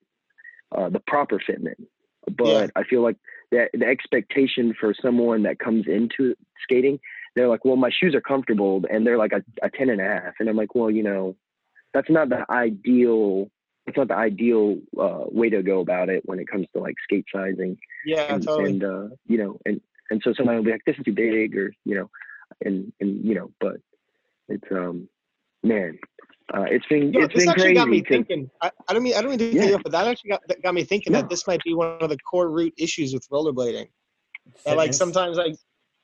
[0.76, 1.86] uh, the proper fitment.
[2.30, 2.66] But Yeah.
[2.76, 3.16] I feel like
[3.52, 6.98] that the expectation for someone that comes into skating,
[7.34, 10.04] they're like, well, my shoes are comfortable, and they're like a, a 10 and a
[10.04, 10.34] half.
[10.40, 11.36] And I'm like, well, you know,
[11.94, 13.48] that's not the ideal.
[13.86, 16.96] It's not the ideal uh, way to go about it when it comes to like
[17.04, 18.70] skate sizing Yeah, and, totally.
[18.70, 21.56] and uh, you know, and and so somebody will be like, "This is too big,"
[21.56, 22.10] or you know,
[22.64, 23.76] and and you know, but
[24.48, 25.08] it's um,
[25.66, 25.98] man,
[26.54, 27.74] uh, it's been Yo, it's this been actually crazy.
[27.74, 28.50] got me 'cause- thinking.
[28.62, 29.60] I, I don't mean I don't mean to Yeah.
[29.62, 31.20] cut you off, but that actually got, that got me thinking No.
[31.20, 33.88] that this might be one of the core root issues with rollerblading.
[34.64, 35.56] That like sometimes like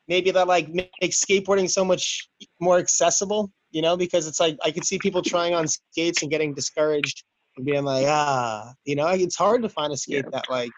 [0.08, 2.28] maybe that like makes skateboarding so much
[2.60, 3.52] more accessible.
[3.70, 7.24] You know, because it's like I could see people trying on skates and getting discouraged
[7.56, 10.30] and being like, ah, you know, it's hard to find a skate Yeah.
[10.32, 10.70] that like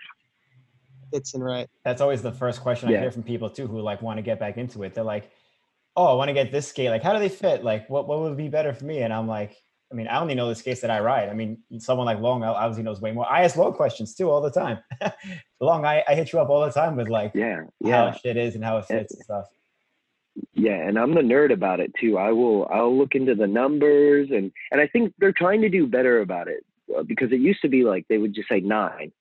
[1.12, 1.68] fits in right.
[1.85, 4.38] That's always the first question I hear from people too who like want to get
[4.38, 4.94] back into it.
[4.94, 5.31] They're like,
[5.96, 6.90] "Oh, I want to get this skate.
[6.90, 7.64] Like, how do they fit?
[7.64, 9.57] Like, what what would be better for me?" And I'm like,
[9.92, 11.28] I mean, I only know the skates that I ride.
[11.28, 13.30] I mean, someone like Long obviously knows way more.
[13.30, 14.78] I ask Long questions too all the time.
[15.61, 18.37] Long, I, I hit you up all the time with like yeah, how yeah, shit
[18.37, 18.98] is and how it Yeah.
[18.98, 19.46] fits and stuff.
[20.52, 22.18] yeah, and I'm the nerd about it too.
[22.18, 25.87] I will I'll look into the numbers and and I think they're trying to do
[25.87, 26.64] better about it
[26.96, 29.12] uh, because it used to be like they would just say nine,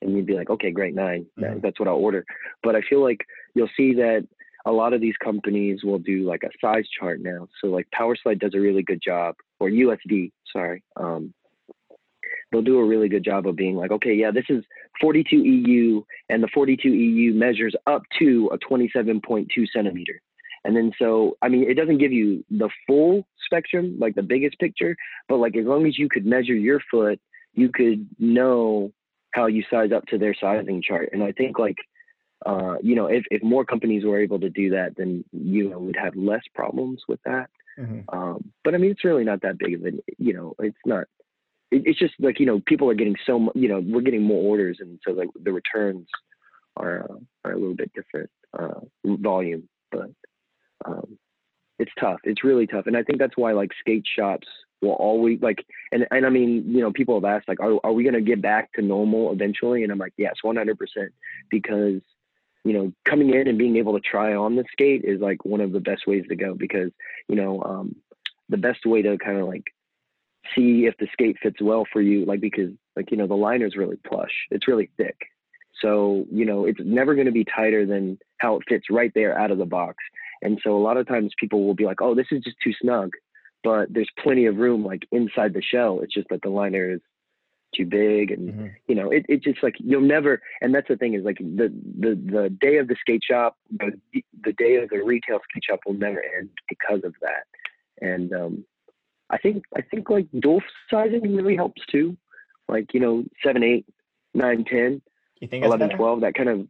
[0.00, 1.62] and you'd be like, okay, great, 9 That- Mhm.
[1.62, 2.24] That's what I'll order.
[2.62, 3.24] But I feel like
[3.54, 4.26] you'll see that
[4.66, 7.48] a lot of these companies will do like a size chart now.
[7.60, 10.82] So like PowerSlide does a really good job, or USD, sorry.
[10.96, 11.34] Um,
[12.50, 14.64] they'll do a really good job of being like, okay, yeah, this is
[15.00, 20.20] 42 EU, and the 42 EU measures up to a 27.2 centimeter.
[20.64, 24.58] And then so, I mean, it doesn't give you the full spectrum, like the biggest
[24.58, 24.96] picture,
[25.28, 27.20] but like as long as you could measure your foot,
[27.52, 28.92] you could know
[29.32, 31.10] how you size up to their sizing chart.
[31.12, 31.76] And I think like,
[32.44, 35.78] uh, you know, if, if more companies were able to do that, then you know
[35.78, 37.48] would have less problems with that.
[37.78, 38.04] Mhm.
[38.12, 41.06] Um, but I mean, it's really not that big of an, you know, it's not.
[41.70, 44.42] It, it's just like you know, people are getting so, you know, we're getting more
[44.42, 46.06] orders, and so like the returns
[46.76, 50.10] are uh, are a little bit different uh, volume, but
[50.84, 51.18] um,
[51.78, 52.20] it's tough.
[52.24, 54.46] It's really tough, and I think that's why like skate shops
[54.82, 57.92] will always like, and and I mean, you know, people have asked like, are are
[57.92, 59.82] we gonna get back to normal eventually?
[59.82, 61.12] And I'm like, yes, 100 percent,
[61.50, 62.00] because
[62.64, 65.60] you know, coming in and being able to try on the skate is like one
[65.60, 66.90] of the best ways to go because
[67.28, 67.96] you know, um,
[68.48, 69.64] the best way to kind of like
[70.54, 73.76] see if the skate fits well for you, like because like you know the liner's
[73.76, 75.16] really plush, it's really thick,
[75.80, 79.38] so you know it's never going to be tighter than how it fits right there
[79.38, 79.96] out of the box.
[80.42, 82.74] And so a lot of times people will be like, oh, this is just too
[82.80, 83.12] snug,
[83.62, 86.00] but there's plenty of room like inside the shell.
[86.02, 87.00] It's just that the liner is
[87.74, 88.70] too big and Mhm.
[88.88, 90.40] you know, it, it's just like you'll never.
[90.60, 93.92] And that's the thing is like the the the day of the skate shop, the
[94.42, 97.44] the day of the retail skate shop will never end because of that.
[98.00, 98.64] And um,
[99.30, 102.16] I think I think like dual sizing really helps too.
[102.68, 103.86] Like you know, seven, eight,
[104.34, 105.02] nine, ten,
[105.40, 105.96] You think 11, better?
[105.96, 106.68] 12, that kind of.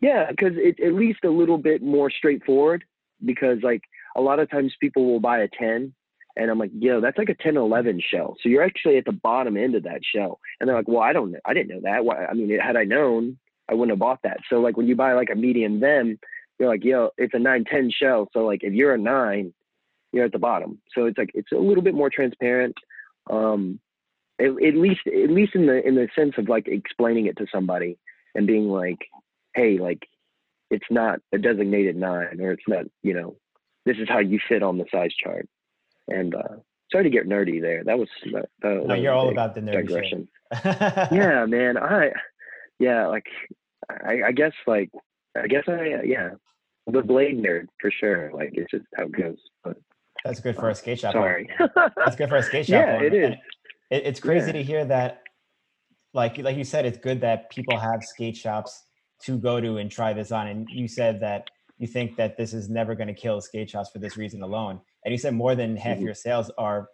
[0.00, 2.84] Yeah, because it's at least a little bit more straightforward.
[3.24, 3.82] Because like
[4.16, 5.94] a lot of times people will buy a ten
[6.36, 8.36] and I'm like, yo, that's like a 10, 11 shell.
[8.42, 10.40] So you're actually at the bottom end of that shell.
[10.58, 11.40] And they're like, well, I don't know.
[11.44, 12.04] I didn't know that.
[12.04, 12.24] Why?
[12.24, 14.38] I mean, had I known, I wouldn't have bought that.
[14.48, 16.18] So like when you buy like a medium them,
[16.58, 18.28] you're like, yo, it's a 9, 10 shell.
[18.32, 19.52] So like if you're a nine,
[20.12, 20.80] you're at the bottom.
[20.94, 22.76] So it's like, it's a little bit more transparent.
[23.30, 23.80] Um,
[24.38, 27.46] at, at least, at least in the, in the sense of like explaining it to
[27.52, 27.98] somebody
[28.34, 28.98] and being like,
[29.54, 30.06] hey, like
[30.70, 33.36] it's not a designated nine or it's not, you know,
[33.84, 35.48] this is how you fit on the size chart.
[36.08, 36.56] And uh,
[36.90, 37.84] sorry to get nerdy there.
[37.84, 40.28] That was that, that No, you're all about the nerdy digression.
[40.64, 41.76] yeah, man.
[41.78, 42.10] I
[42.78, 43.26] yeah, like
[43.88, 44.90] I, I guess like
[45.36, 46.30] I guess I uh, yeah,
[46.86, 48.30] the blade nerd for sure.
[48.34, 49.38] Like it's just how it goes.
[49.64, 49.76] But
[50.24, 51.12] That's good for a skate shop.
[51.14, 51.48] sorry.
[51.96, 52.86] That's good for a skate shop.
[52.86, 53.30] Yeah, it is.
[53.90, 54.52] It, it's crazy Yeah.
[54.52, 55.22] to hear that.
[56.14, 58.82] Like like you said, it's good that people have skate shops
[59.22, 60.48] to go to and try this on.
[60.48, 63.90] And you said that you think that this is never going to kill skate shops
[63.90, 64.80] for this reason alone.
[65.04, 66.04] And you said more than half Mhm.
[66.04, 66.88] your sales are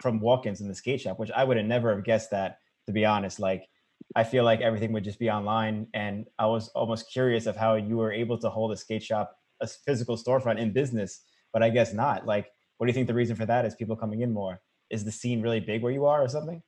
[0.00, 2.58] from walk-ins in the skate shop, which I would have never have guessed that.
[2.86, 3.68] To be honest, like
[4.16, 7.76] I feel like everything would just be online, and I was almost curious of how
[7.76, 11.70] you were able to hold a skate shop, a physical storefront in business, but I
[11.70, 12.26] guess not.
[12.26, 13.76] Like, what do you think the reason for that is?
[13.76, 14.60] People coming in more.
[14.90, 16.62] Is the scene really big where you are, or something?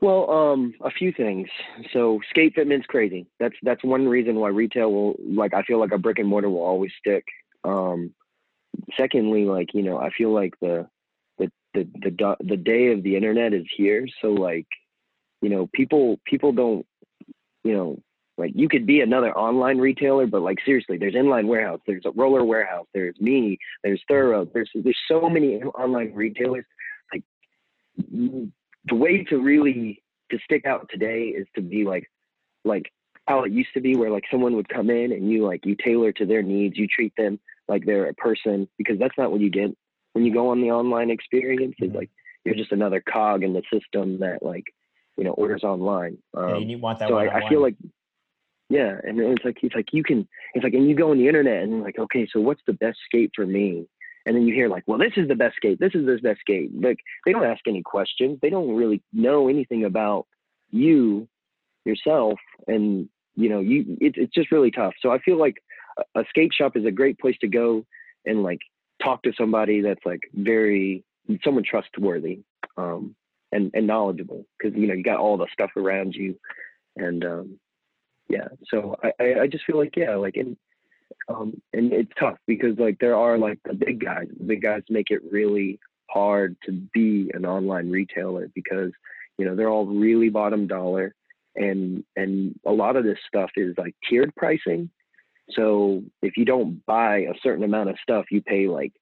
[0.00, 1.48] Well, um, a few things.
[1.92, 3.26] So skate fitment's crazy.
[3.38, 6.48] That's that's one reason why retail will like I feel like a brick and mortar
[6.48, 7.24] will always stick.
[7.64, 8.14] Um,
[8.98, 10.88] secondly, like you know, I feel like the
[11.38, 14.06] the the the the day of the internet is here.
[14.20, 14.66] So like,
[15.40, 16.86] you know, people people don't,
[17.64, 17.98] you know,
[18.38, 22.10] like you could be another online retailer, but like seriously, there's inline warehouse, there's a
[22.12, 26.64] roller warehouse, there's me, there's Thorough, there's there's so many online retailers.
[27.12, 27.22] Like
[27.98, 32.10] the way to really to stick out today is to be like
[32.64, 32.90] like
[33.26, 35.76] how it used to be where like someone would come in and you like you
[35.76, 37.38] tailor to their needs you treat them
[37.70, 39.70] like they're a person because that's not what you get
[40.12, 41.96] when you go on the online experience it's Mhm.
[41.96, 42.10] like
[42.44, 44.64] you're just another cog in the system that like
[45.16, 47.76] you know orders online Yeah, um, you want that so I, I feel like
[48.70, 51.26] yeah, and it's like it's like you can it's like and you go on the
[51.26, 53.86] internet and like, okay, so what's the best skate for me?
[54.24, 55.80] And then you hear like, well, this is the best skate.
[55.80, 56.70] This is the best skate.
[56.80, 58.38] Like they don't ask any questions.
[58.40, 60.28] They don't really know anything about
[60.70, 61.28] you
[61.84, 64.94] yourself, and you know, you it, it's just really tough.
[65.02, 65.56] So I feel like
[66.14, 67.84] a, skate shop is a great place to go
[68.26, 68.60] and like
[69.02, 71.04] talk to somebody that's like very
[71.44, 72.40] someone trustworthy
[72.76, 73.14] um,
[73.52, 76.38] and and knowledgeable because you know you got all the stuff around you.
[76.96, 77.58] And um,
[78.28, 80.56] yeah so I, I just feel like yeah like and
[81.28, 84.26] um, and it's tough because like there are like the big guys.
[84.38, 88.92] The big guys make it really hard to be an online retailer because
[89.38, 91.14] you know they're all really bottom dollar.
[91.56, 94.90] And and a lot of this stuff is like tiered pricing
[95.54, 98.92] so if you don't buy a certain amount of stuff you pay like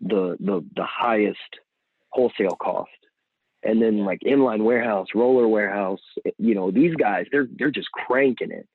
[0.00, 1.38] the the the highest
[2.10, 2.90] wholesale cost
[3.62, 6.00] and then like inline warehouse roller warehouse
[6.38, 8.68] you know these guys they're they're just cranking it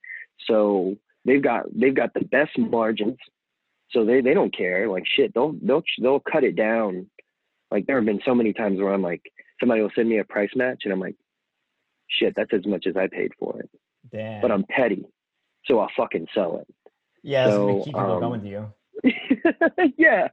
[0.47, 3.17] so they've got they've got the best margins.
[3.91, 4.87] So they, they don't care.
[4.89, 7.07] Like shit, they'll they'll they'll cut it down.
[7.69, 9.21] Like there have been so many times where I'm like,
[9.59, 11.15] somebody will send me a price match, and I'm like,
[12.07, 13.69] shit, that's as much as I paid for it.
[14.11, 14.41] Damn.
[14.41, 15.05] But I'm petty,
[15.65, 16.67] so I'll fucking sell it.
[17.23, 18.73] Yeah, that's so, gonna keep people um, going to you.
[19.97, 20.27] yeah.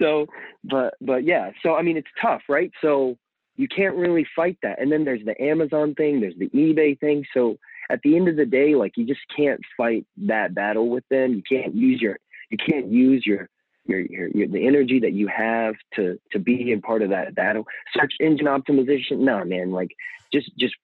[0.00, 0.26] So,
[0.64, 1.50] but but yeah.
[1.62, 2.70] So I mean, it's tough, right?
[2.80, 3.16] So
[3.56, 4.80] you can't really fight that.
[4.80, 7.24] And then there's the Amazon thing, there's the eBay thing.
[7.34, 7.58] So
[7.90, 11.34] at the end of the day, like you just can't fight that battle with them.
[11.34, 12.18] You can't use your
[12.50, 13.48] you can't use your
[13.84, 17.34] your, your, your the energy that you have to to be in part of that
[17.34, 17.64] battle.
[17.96, 19.90] Search engine optimization, no man, like
[20.32, 20.74] just just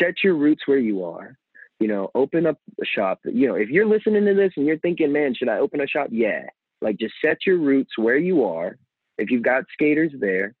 [0.00, 1.36] set your roots where you are.
[1.80, 3.20] You know, open up a shop.
[3.24, 5.86] You know, if you're listening to this and you're thinking, man, should I open a
[5.86, 6.08] shop?
[6.10, 6.46] Yeah.
[6.80, 8.78] Like just set your roots where you are.
[9.16, 10.54] If you've got skaters there,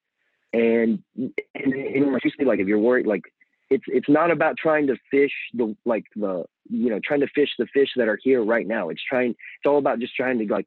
[0.52, 3.22] and and, and like like if you're worried, like
[3.70, 7.50] it's it's not about trying to fish the like the you know trying to fish
[7.58, 10.52] the fish that are here right now it's trying it's all about just trying to
[10.52, 10.66] like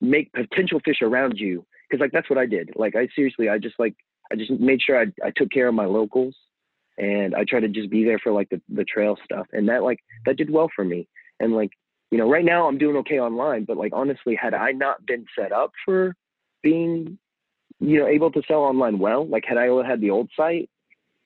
[0.00, 3.58] make potential fish around you because like that's what i did like i seriously i
[3.58, 3.94] just like
[4.32, 6.34] i just made sure i, I took care of my locals
[6.98, 9.82] and i try to just be there for like the, the trail stuff and that
[9.82, 11.08] like that did well for me
[11.40, 11.70] and like
[12.10, 15.24] you know right now i'm doing okay online but like honestly had i not been
[15.38, 16.14] set up for
[16.62, 17.18] being
[17.80, 20.70] you know able to sell online well like had i had the old site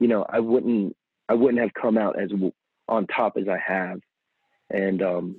[0.01, 0.97] you know, I wouldn't
[1.29, 2.31] I wouldn't have come out as
[2.89, 4.01] on top as I have.
[4.71, 5.37] And um,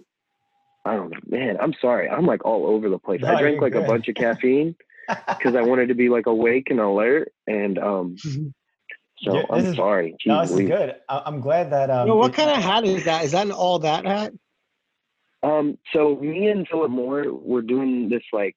[0.85, 1.57] I don't know, man.
[1.59, 2.09] I'm sorry.
[2.09, 3.21] I'm like all over the place.
[3.21, 3.83] No, I drank like good.
[3.83, 4.75] a bunch of caffeine
[5.27, 7.33] because I wanted to be like awake and alert.
[7.47, 8.15] And um,
[9.21, 10.15] so Yeah, I'm is- sorry.
[10.25, 10.95] no, Jeez this is good.
[11.10, 11.89] I, I'm glad that.
[11.89, 13.23] Um, Yo, what kind of hat is that?
[13.25, 14.34] Is that an all that hat?
[15.43, 18.55] Um, so me and Philip Moore were doing this like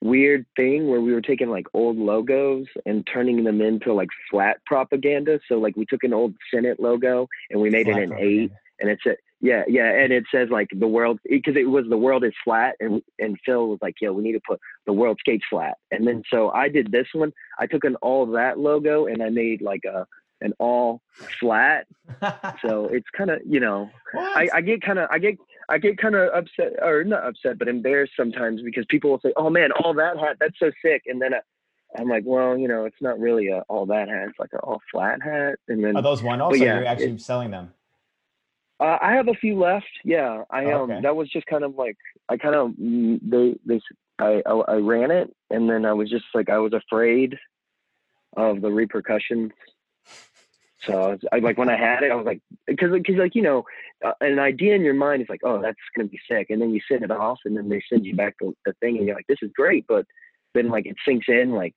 [0.00, 4.58] weird thing where we were taking like old logos and turning them into like flat
[4.64, 5.40] propaganda.
[5.48, 8.42] So like we took an old Senate logo and we made flat it an propaganda.
[8.44, 11.86] eight, and it said yeah yeah, and it says like the world because it was
[11.88, 14.92] the world is flat, and and Phil was like yo we need to put the
[14.92, 17.32] world skates flat, and then so I did this one.
[17.58, 20.06] I took an all that logo and I made like a
[20.40, 21.02] an all
[21.40, 21.86] flat.
[22.62, 25.38] So it's kind of you know I, I get kind of I get
[25.70, 29.32] I get kind of upset or not upset but embarrassed sometimes because people will say
[29.36, 31.40] oh man all that hat that's so sick and then I,
[31.98, 34.58] I'm like well you know it's not really a all that hat it's like an
[34.62, 36.58] all flat hat and then Are those one offs?
[36.58, 37.72] Yeah, you're actually selling them?
[38.80, 40.80] Uh, I have a few left yeah I am.
[40.80, 41.00] um okay.
[41.02, 41.96] that was just kind of like
[42.28, 43.80] I kind of mm, they they
[44.18, 47.38] I ran it and then I was just like I was afraid
[48.36, 49.52] of the repercussions
[50.86, 53.34] so I, was, I like when I had it I was like because because like
[53.34, 53.64] you know
[54.04, 56.70] uh, an idea in your mind is like, oh, that's gonna be sick, and then
[56.70, 59.14] you send it off, and then they send you back the, the thing, and you're
[59.14, 60.06] like, this is great, but
[60.54, 61.74] then like it sinks in, like,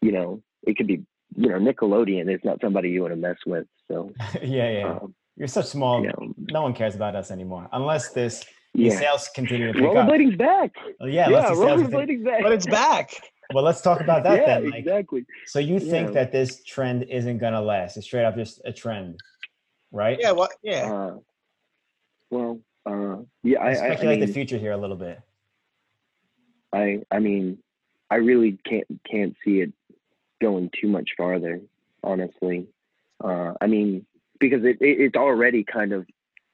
[0.00, 1.04] you know, it could be,
[1.36, 4.98] you know, Nickelodeon is not somebody you want to mess with, so yeah, yeah.
[5.02, 6.02] um, You're so small.
[6.02, 8.98] you know, No one cares about us anymore unless this yeah.
[8.98, 10.08] sales continue to pick up.
[10.08, 10.72] Rollerblading's back.
[11.00, 12.42] Oh, yeah, Yeah, unless these sales rollerblading's back.
[12.42, 13.10] But it's back.
[13.54, 14.70] Well, let's talk about that yeah, then.
[14.70, 15.26] Like, exactly.
[15.46, 17.96] so you think that this trend isn't gonna last?
[17.96, 19.20] It's straight up just a trend,
[19.90, 20.18] right?
[20.18, 20.32] Yeah.
[20.32, 20.52] What?
[20.62, 20.90] Yeah.
[20.90, 21.16] Uh,
[22.30, 25.20] well, uh, yeah, I, Let's I, I speculate mean, the future here a little bit.
[26.72, 27.58] I I mean,
[28.10, 29.72] I really can't can't see it
[30.40, 31.60] going too much farther,
[32.02, 32.68] honestly.
[33.22, 34.06] Uh, I mean,
[34.42, 36.06] because it, it it's already kind of,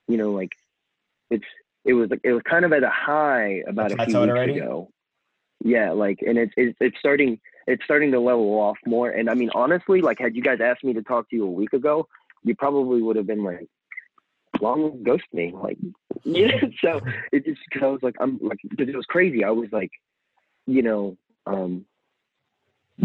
[0.06, 0.52] you know, like
[1.30, 1.44] it's
[1.84, 4.58] it was it was kind of at a high about a few weeks already?
[4.58, 4.90] ago.
[5.64, 9.10] Yeah, like, and it's it's it's starting it's starting to level off more.
[9.10, 11.50] And I mean, honestly, like, had you guys asked me to talk to you a
[11.50, 12.06] week ago,
[12.44, 13.68] you probably would have been like,
[14.60, 15.78] Long ghost me, like,
[16.24, 16.60] yeah.
[16.82, 17.00] So
[17.32, 19.44] it just because I was like, I'm like, because it was crazy.
[19.44, 19.90] I was like,
[20.66, 21.84] you know, um,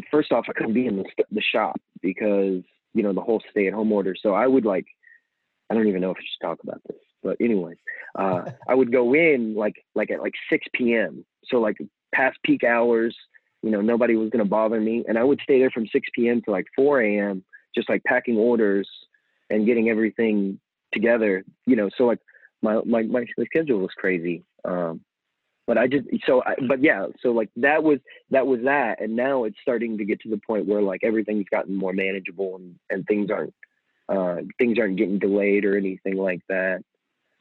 [0.09, 2.63] first off, I couldn't be in the, the shop because,
[2.93, 4.15] you know, the whole stay at home order.
[4.19, 4.85] So I would like,
[5.69, 7.75] I don't even know if I should talk about this, but anyway,
[8.17, 11.25] uh, I would go in like like at like 6 p.m.
[11.45, 11.77] So like
[12.13, 13.15] past peak hours,
[13.61, 16.41] you know, nobody was gonna bother me, and I would stay there from 6 p.m.
[16.43, 17.43] to like 4 a.m.
[17.75, 18.89] just like packing orders
[19.49, 20.59] and getting everything
[20.93, 21.43] together.
[21.65, 22.19] You know, so like
[22.61, 24.43] my my my, my schedule was crazy.
[24.65, 25.01] Um,
[25.65, 27.99] but I just so I, but yeah, so like that was
[28.31, 31.45] that was that, and now it's starting to get to the point where like everything's
[31.49, 33.53] gotten more manageable and and things aren't
[34.09, 36.83] uh, things aren't getting delayed or anything like that.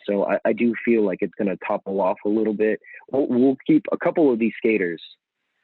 [0.07, 2.81] So I, I do feel like it's going to topple off a little bit.
[3.11, 5.01] We'll, we'll, keep a couple of these skaters,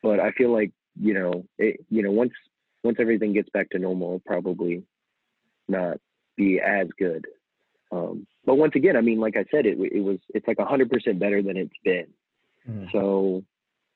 [0.02, 2.32] but I feel like you know, it, you know, once
[2.82, 4.82] once everything gets back to normal, probably
[5.68, 5.98] not
[6.36, 7.26] be as good.
[7.90, 10.90] Um, but once again, I mean, like I said, it it was it's like hundred
[10.90, 12.06] percent better than it's been.
[12.68, 12.86] Mm-hmm.
[12.92, 13.42] So,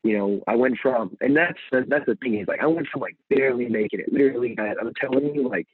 [0.03, 3.03] you know, I went from, and that's that's the thing is like I went from
[3.03, 4.57] like barely making it, literally.
[4.59, 5.67] I'm telling you, like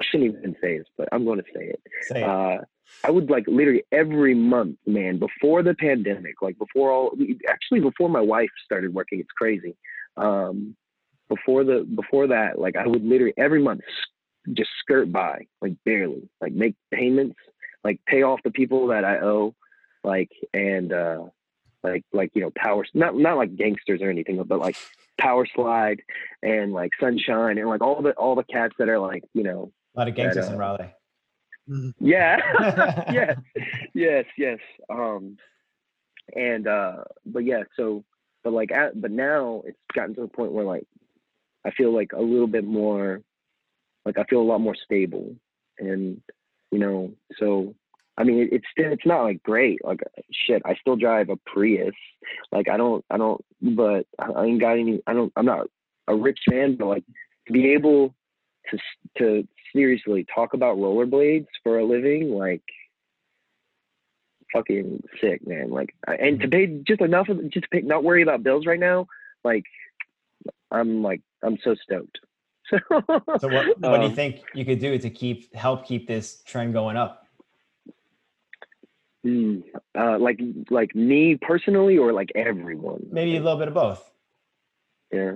[0.00, 1.80] I shouldn't even say this, but I'm going to say it.
[2.02, 2.28] Say it.
[2.28, 2.58] Uh,
[3.04, 7.16] I would like literally every month, man, before the pandemic, like before all,
[7.48, 9.76] actually before my wife started working, it's crazy.
[10.16, 10.76] Um,
[11.28, 13.80] before the before that, like I would literally every month
[14.52, 17.36] just skirt by, like barely, like make payments,
[17.82, 19.54] like pay off the people that I owe,
[20.02, 21.24] like and uh,
[21.84, 24.76] like like you know power not not like gangsters or anything, but like
[25.20, 26.00] Powerslide
[26.42, 29.70] and like sunshine and like all the all the cats that are like you know
[29.94, 30.92] a lot of gangsters in Raleigh.
[31.68, 32.04] Mm-hmm.
[32.04, 32.38] Yeah.
[33.12, 33.38] yes.
[33.94, 34.24] Yes.
[34.36, 34.58] Yes.
[34.90, 35.36] Um,
[36.34, 37.62] and uh, but yeah.
[37.76, 38.04] So,
[38.42, 40.86] but like, at, but now it's gotten to the point where like,
[41.64, 43.22] I feel like a little bit more,
[44.04, 45.34] like I feel a lot more stable,
[45.78, 46.20] and
[46.70, 47.74] you know, so
[48.16, 49.84] I mean, it's still it's not like great.
[49.84, 50.00] Like
[50.30, 51.94] shit, I still drive a Prius.
[52.52, 55.02] Like I don't, I don't, but I ain't got any.
[55.06, 55.32] I don't.
[55.36, 55.66] I'm not
[56.06, 57.04] a rich man, but like
[57.46, 58.14] to be able
[58.70, 58.78] to
[59.18, 62.62] to seriously talk about rollerblades for a living, like
[64.52, 65.70] fucking sick, man.
[65.70, 69.06] Like, and to pay just enough of just pay, not worry about bills right now.
[69.42, 69.64] Like,
[70.70, 72.18] I'm like I'm so stoked.
[72.70, 76.06] so what, what um, do you um, think you could do to keep help keep
[76.06, 77.23] this trend going up?
[79.24, 79.62] Mm,
[79.98, 80.38] uh, like
[80.70, 83.06] like me personally, or like everyone.
[83.10, 84.10] Maybe a little bit of both.
[85.10, 85.32] Yeah,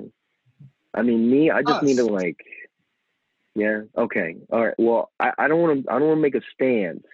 [0.92, 1.50] I mean me.
[1.50, 1.82] I just Us.
[1.82, 2.44] need to like
[3.58, 3.80] yeah.
[3.96, 4.36] Okay.
[4.52, 4.74] All right.
[4.78, 5.92] Well, I, I don't want to.
[5.92, 7.04] I don't want to make a stance,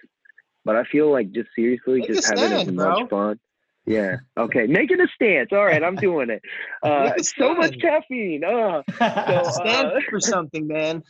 [0.63, 2.99] but I feel like just seriously, make just having stand, as bro.
[2.99, 3.39] much fun.
[3.87, 4.17] Yeah.
[4.37, 4.67] Okay.
[4.67, 5.49] Making a stance.
[5.51, 5.83] All right.
[5.83, 6.41] I'm doing it.
[6.83, 8.43] Uh, so much caffeine.
[8.43, 11.01] Uh, so, stand uh, for something, man.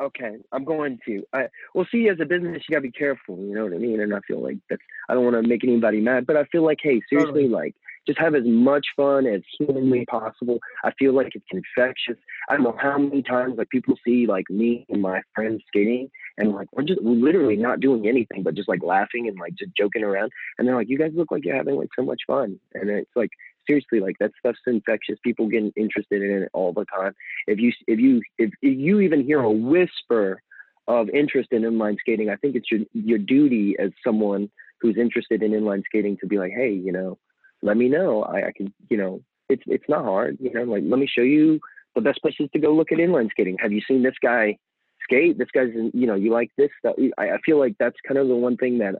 [0.00, 0.36] Okay.
[0.52, 1.22] I'm going to.
[1.32, 3.38] I well, see, as a business, you gotta be careful.
[3.38, 4.00] You know what I mean?
[4.00, 4.82] And I feel like that's.
[5.08, 7.48] I don't want to make anybody mad, but I feel like, hey, seriously, totally.
[7.48, 7.74] like
[8.06, 10.58] just have as much fun as humanly possible.
[10.84, 12.16] I feel like it's infectious.
[12.48, 16.08] I don't know how many times like people see like me and my friends skating
[16.38, 19.54] and like we're just we're literally not doing anything but just like laughing and like
[19.54, 22.20] just joking around and they're like you guys look like you're having like so much
[22.26, 23.30] fun and it's like
[23.66, 27.12] seriously like that stuff's infectious people getting interested in it all the time
[27.46, 30.40] if you if you if, if you even hear a whisper
[30.88, 34.48] of interest in inline skating i think it's your your duty as someone
[34.80, 37.18] who's interested in inline skating to be like hey you know
[37.62, 38.22] let me know.
[38.22, 40.38] I, I can, you know, it's it's not hard.
[40.40, 41.60] You know, like let me show you
[41.94, 43.56] the best places to go look at inline skating.
[43.60, 44.56] Have you seen this guy
[45.02, 45.38] skate?
[45.38, 46.96] This guy's, you know, you like this stuff.
[47.18, 48.96] I, I feel like that's kind of the one thing that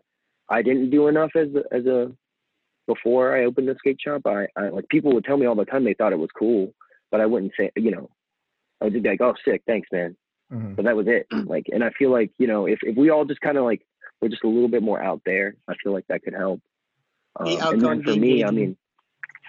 [0.48, 2.12] I didn't do enough as as a
[2.86, 4.22] before I opened the skate shop.
[4.26, 6.72] I, I like people would tell me all the time they thought it was cool,
[7.10, 8.10] but I wouldn't say, you know,
[8.80, 10.16] I would just be like, oh, sick, thanks, man.
[10.52, 10.74] Mm-hmm.
[10.74, 11.26] But that was it.
[11.46, 13.82] Like, and I feel like you know, if if we all just kind of like
[14.20, 16.60] we're just a little bit more out there, I feel like that could help.
[17.38, 18.76] Um, and then for me, I mean,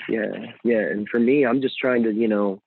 [0.10, 0.32] yeah,
[0.63, 2.62] yeah, and for me, I'm just trying to, you know,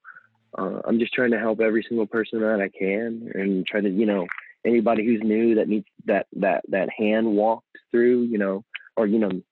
[0.56, 3.90] uh, I'm just trying to help every single person that I can, and try to,
[3.90, 4.26] you know,
[4.64, 8.64] anybody who's new that needs that that that hand walked through, you know,
[8.96, 9.42] or you know,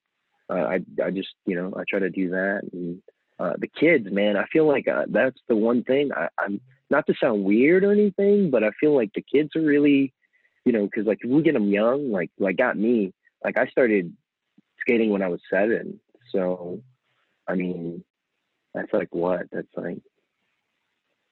[0.51, 3.03] uh, I I just you know I try to do that, and
[3.39, 7.07] uh, the kids, man, I feel like uh, that's the one thing I, I'm not
[7.07, 10.13] to sound weird or anything, but I feel like the kids are really,
[10.65, 13.13] you know, because like if we get them young, like like got me,
[13.45, 14.15] like I started
[14.81, 16.01] skating when I was seven.
[16.33, 16.83] So,
[17.47, 18.05] I mean,
[18.75, 19.43] that's like what?
[19.53, 19.99] That's like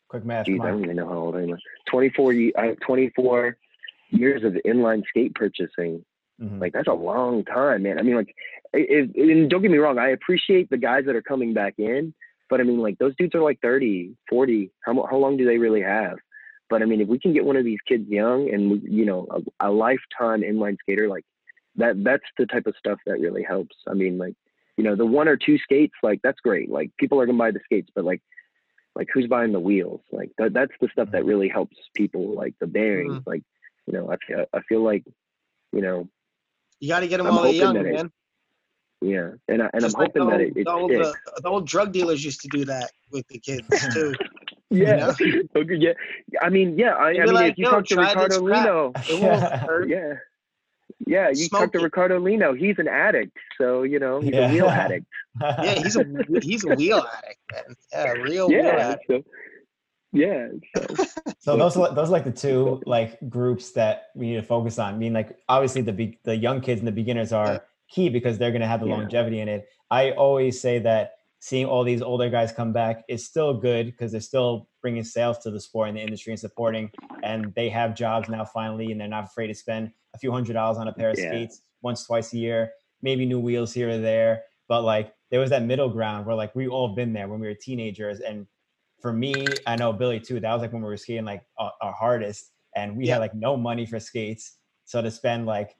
[0.08, 0.46] quick math.
[0.46, 1.56] Geez, I don't even know how old I am.
[1.90, 2.34] 24.
[2.56, 3.56] I have 24
[4.10, 6.04] years of inline skate purchasing.
[6.43, 6.61] Mm-hmm.
[6.61, 7.99] Like that's a long time, man.
[7.99, 8.34] I mean, like,
[8.72, 12.12] if, and don't get me wrong, I appreciate the guys that are coming back in,
[12.49, 14.70] but I mean, like those dudes are like 30, 40.
[14.84, 16.18] How how long do they really have?
[16.68, 19.26] But I mean, if we can get one of these kids young and you know
[19.30, 21.24] a, a lifetime inline skater, like
[21.76, 23.76] that that's the type of stuff that really helps.
[23.89, 24.34] I mean, like,
[24.76, 26.70] you know, the one or two skates, like that's great.
[26.70, 28.22] Like people are gonna buy the skates, but like
[28.95, 30.01] like who's buying the wheels?
[30.11, 31.28] Like that, that's the stuff that mm-hmm.
[31.28, 33.14] really helps people, like the bearings.
[33.14, 33.30] Mm-hmm.
[33.30, 33.43] Like,
[33.87, 35.05] you know, I I feel like,
[35.72, 36.09] you know,
[36.80, 38.10] You got to get them I'm while they're young, it- man.
[39.02, 40.90] Yeah, and I, and Just I'm like hoping the that old, it, it the, old,
[40.90, 41.08] sticks.
[41.36, 44.14] uh, the old drug dealers used to do that with the kids too.
[44.70, 45.12] Yeah.
[45.56, 45.74] okay.
[45.76, 45.92] Yeah.
[46.40, 46.94] I mean, yeah.
[46.94, 48.40] I, I mean, like, if you talk to Ricardo.
[48.40, 49.88] Lino, It won't hurt.
[49.90, 50.14] yeah,
[51.06, 51.82] yeah, you Smoke talk to it.
[51.82, 52.54] Ricardo Lino.
[52.54, 54.48] He's an addict, so you know he's Yeah.
[54.50, 55.06] a real addict.
[55.42, 56.04] Yeah, he's a
[56.40, 57.76] he's a wheel addict, man.
[57.92, 59.04] Yeah, a real wheel addict.
[59.08, 59.22] So,
[60.12, 60.48] yeah.
[60.76, 61.04] So,
[61.38, 64.78] So those are those are like the two like groups that we need to focus
[64.78, 64.94] on.
[64.94, 68.36] I mean, like obviously the be- the young kids and the beginners are key because
[68.38, 68.96] they're going to have the Yeah.
[68.96, 69.68] longevity in it.
[69.90, 74.11] I always say that seeing all these older guys come back is still good because
[74.11, 76.90] they're still bringing sales to the sport and the industry and supporting.
[77.22, 80.54] And they have jobs now finally, and they're not afraid to spend a few hundred
[80.54, 81.28] dollars on a pair of Yeah.
[81.28, 84.42] skates once twice a year, maybe new wheels here or there.
[84.66, 87.46] But like there was that middle ground where like we all been there when we
[87.46, 88.46] were teenagers and
[89.01, 90.40] for me, I know Billy too.
[90.40, 93.14] That was like when we were skating like our, our hardest, and we Yeah.
[93.14, 94.59] had like no money for skates.
[94.84, 95.76] So to spend like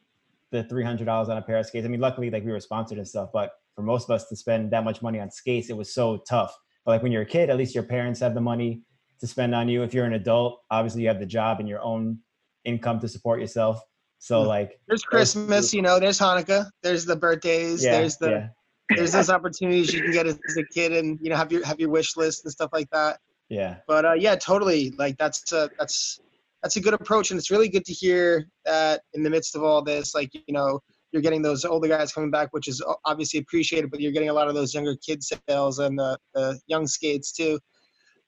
[0.53, 2.61] the three hundred dollars on a pair of skates, I mean, luckily like we were
[2.61, 5.71] sponsored and stuff, but for most of us to spend that much money on skates,
[5.71, 6.55] it was so tough.
[6.85, 8.83] But like when you're a kid, at least your parents have the money
[9.21, 9.83] to spend on you.
[9.83, 12.19] If you're an adult, obviously you have the job and your own
[12.64, 13.81] income to support yourself.
[14.19, 14.47] So mm.
[14.47, 15.99] like, There's Christmas, you know.
[16.01, 16.71] There's Hanukkah.
[16.83, 17.85] There's the birthdays.
[17.85, 18.49] yeah, there's the yeah,
[18.91, 21.80] there's those opportunities you can get as a kid, and you know have your have
[21.80, 23.18] your wish list and stuff like that.
[23.49, 23.76] yeah.
[23.87, 24.93] But uh, yeah, totally.
[24.99, 26.20] Like that's a, that's
[26.62, 29.62] that's a good approach, and it's really good to hear that in the midst of
[29.62, 30.80] all this, like you know,
[31.12, 33.91] you're getting those older guys coming back, which is obviously appreciated.
[33.91, 37.32] But you're getting a lot of those younger kid sales and the, the young skates
[37.32, 37.59] too.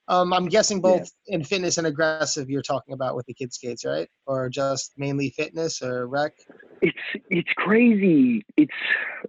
[0.09, 0.83] Um, I'm guessing Yeah.
[0.99, 2.49] both in fitness and aggressive.
[2.49, 4.09] You're talking about with the kid skates, right?
[4.27, 6.33] Or just mainly fitness or rec?
[6.81, 6.97] it's
[7.31, 8.45] it's crazy.
[8.57, 8.73] It's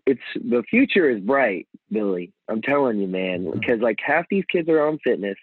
[0.06, 2.32] it's the future is bright, Billy.
[2.48, 3.44] I'm telling you, man.
[3.46, 3.60] Mhm.
[3.60, 5.38] Because like half these kids are on fitness,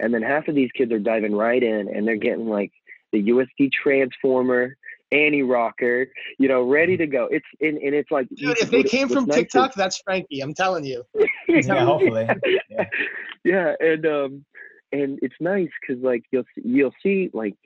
[0.00, 2.72] and then half of these kids are diving right in, and they're getting like
[3.12, 4.76] the USD transformer,
[5.12, 7.26] Annie rocker, you know, ready to go.
[7.30, 10.40] It's and, and it's like Dude, if they came from nice is- TikTok, that's Frankie.
[10.40, 11.04] I'm telling you.
[11.48, 12.26] Yeah, hopefully.
[12.70, 12.84] Yeah.
[13.44, 14.44] yeah, and um,
[14.92, 17.56] and it's nice because like you'll see, you'll see like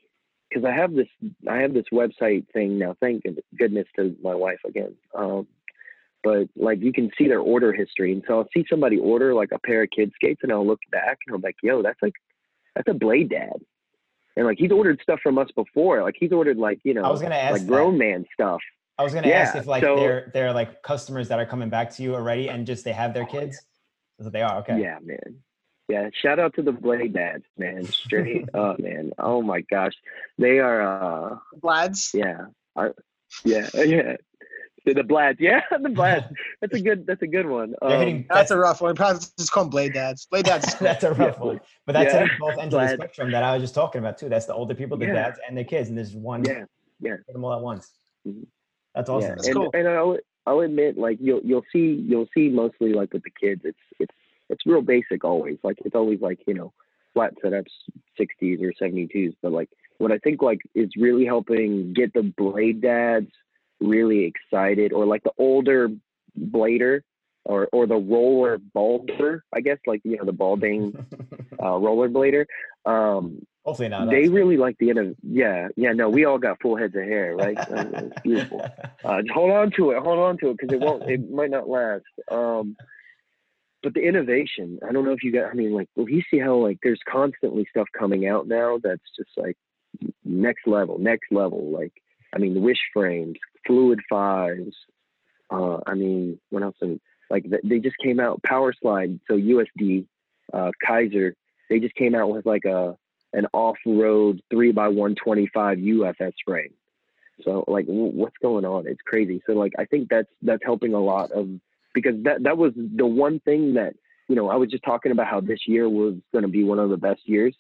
[0.48, 1.08] because I have this
[1.48, 2.96] I have this website thing now.
[3.00, 3.24] Thank
[3.58, 4.94] goodness to my wife again.
[5.14, 5.46] Um,
[6.22, 9.50] but like you can see their order history, and so I'll see somebody order like
[9.52, 12.14] a pair of kid skates, and I'll look back and I'm like, yo, that's like
[12.74, 13.56] that's a Blade Dad.
[14.36, 16.02] And like he's ordered stuff from us before.
[16.02, 17.68] Like he's ordered like you know I was gonna ask like that.
[17.68, 18.60] grown man stuff.
[18.98, 21.90] I was gonna ask if like so- they're they're like customers that are coming back
[21.96, 23.60] to you already and just they have their kids.
[24.20, 24.80] So they are okay.
[24.80, 25.42] Yeah, man.
[25.88, 27.84] Yeah, shout out to the Blade Dads, man.
[27.86, 29.12] Straight up, man.
[29.18, 29.94] Oh my gosh,
[30.38, 30.82] they are.
[30.82, 32.10] uh Lads.
[32.12, 32.90] Yeah, I,
[33.44, 34.16] yeah, yeah.
[34.84, 36.26] The, the Blads, yeah, the Blads.
[36.60, 37.06] That's a good.
[37.06, 37.74] That's a good one.
[37.82, 38.94] Um, hitting That's a rough one.
[38.94, 40.26] Probably just call them Blade Dads.
[40.26, 40.74] Blade Dads.
[40.78, 41.44] that's a rough Yeah.
[41.44, 41.60] one.
[41.86, 42.20] But that's Yeah.
[42.20, 44.28] hitting both ends of the spectrum that I was just talking about too.
[44.28, 45.14] That's the older people, the Yeah.
[45.14, 46.64] dads and their kids, and there's one yeah,
[47.02, 47.92] hit them all at once.
[48.26, 48.46] Mhm.
[48.94, 49.30] That's awesome.
[49.30, 49.34] yeah.
[49.36, 49.70] That's and cool.
[49.74, 53.62] and I'll I'll admit, like you'll you'll see you'll see mostly like with the kids,
[53.64, 54.14] it's it's
[54.48, 55.58] it's real basic always.
[55.62, 56.72] Like it's always like you know
[57.14, 57.72] flat setups,
[58.20, 59.34] 60s or 72s.
[59.42, 63.30] But like what I think like is really helping get the blade dads
[63.80, 65.88] really excited, or like the older
[66.38, 67.00] blader.
[67.48, 70.96] Or, or the roller balder, I guess, like you know the balding
[71.62, 72.44] uh, roller blader.
[72.84, 74.10] Um, Hopefully not.
[74.10, 74.30] they us.
[74.30, 77.34] really like the end of yeah yeah no we all got full heads of hair
[77.34, 78.64] right Uh, it's beautiful
[79.04, 81.68] uh, hold on to it hold on to it because it won't it might not
[81.68, 82.76] last um
[83.86, 86.40] but the innovation i don't know if you got i mean like well you see
[86.40, 89.56] how like there's constantly stuff coming out now that's just like
[90.24, 91.92] next level next level like
[92.34, 94.74] i mean the wish frames fluid fives
[95.50, 100.04] uh i mean what else and like they just came out Powerslide so usd
[100.52, 101.34] uh Kizer
[101.70, 102.96] they just came out with like a
[103.36, 106.72] an off-road three by 125 UFS frame.
[107.44, 108.86] So like, what's going on?
[108.86, 109.42] It's crazy.
[109.46, 111.48] So like, I think that's that's helping a lot of
[111.96, 113.94] because that that was the one thing that
[114.28, 116.78] you know I was just talking about how this year was going to be one
[116.78, 117.56] of the best years.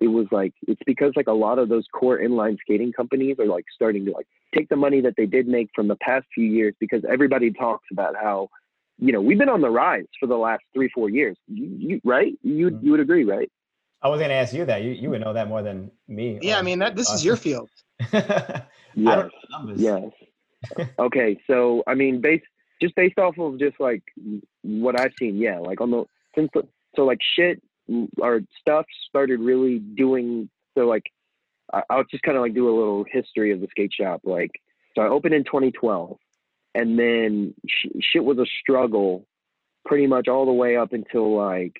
[0.00, 3.46] It was like it's because like a lot of those core inline skating companies are
[3.46, 4.26] like starting to like
[4.56, 7.86] take the money that they did make from the past few years because everybody talks
[7.92, 8.48] about how
[8.98, 11.36] you know we've been on the rise for the last three four years.
[11.48, 12.32] You, you right?
[12.42, 12.82] You Mhm.
[12.84, 13.50] you would agree, right?
[14.02, 14.82] I was gonna ask you that.
[14.82, 16.38] You you would know that more than me.
[16.40, 17.68] Yeah, I mean that this is your field.
[18.00, 18.62] I
[18.94, 19.16] Yes.
[19.16, 19.80] don't know the numbers.
[19.80, 20.02] Yes.
[20.98, 22.44] okay, so I mean, based
[22.80, 24.02] just based off of just like
[24.62, 26.04] what I've seen, yeah, like on the
[26.34, 26.66] since the,
[26.96, 27.62] so like shit
[28.18, 31.04] or stuff started really doing so like
[31.72, 34.22] I, I'll just kind of like do a little history of the skate shop.
[34.24, 34.50] Like,
[34.96, 36.16] so I opened in 2012,
[36.74, 39.26] and then sh- shit was a struggle
[39.84, 41.76] pretty much all the way up until like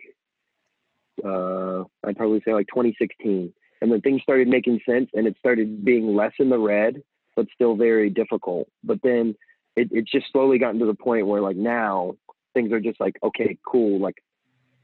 [1.24, 5.84] uh I'd probably say like 2016 and then things started making sense and it started
[5.84, 7.02] being less in the red
[7.36, 9.34] but still very difficult but then
[9.80, 12.12] it, it's just slowly gotten to the point where like now
[12.54, 14.00] things are just like okay, cool.
[14.00, 14.22] Like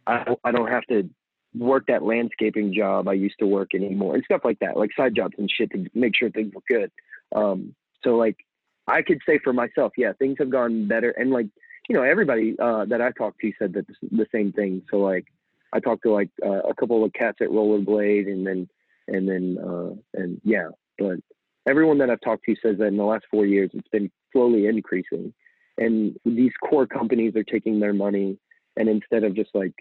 [0.07, 1.09] I I don't have to
[1.55, 5.15] work that landscaping job I used to work anymore and stuff like that, like side
[5.15, 6.91] jobs and shit to make sure things look good.
[7.35, 8.37] Um, so like
[8.87, 11.11] I could say for myself, yeah, things have gone better.
[11.11, 11.47] And like,
[11.89, 14.83] you know, everybody uh, that I talked to said that the same thing.
[14.91, 15.27] So like,
[15.73, 18.69] I talked to like uh, a couple of cats at Rollerblade, and then
[19.09, 20.69] and then uh, and yeah,
[20.99, 21.17] but
[21.69, 24.67] everyone that I've talked to says that in the last four years, it's been slowly
[24.67, 25.33] increasing.
[25.79, 28.39] And these core companies are taking their money,
[28.77, 29.75] and instead of just like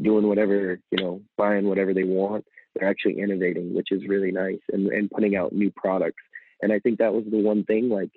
[0.00, 4.60] doing whatever, you know, buying whatever they want, they're actually innovating, which is really nice,
[4.72, 6.22] and and putting out new products.
[6.62, 8.10] And I think that was the one thing, like,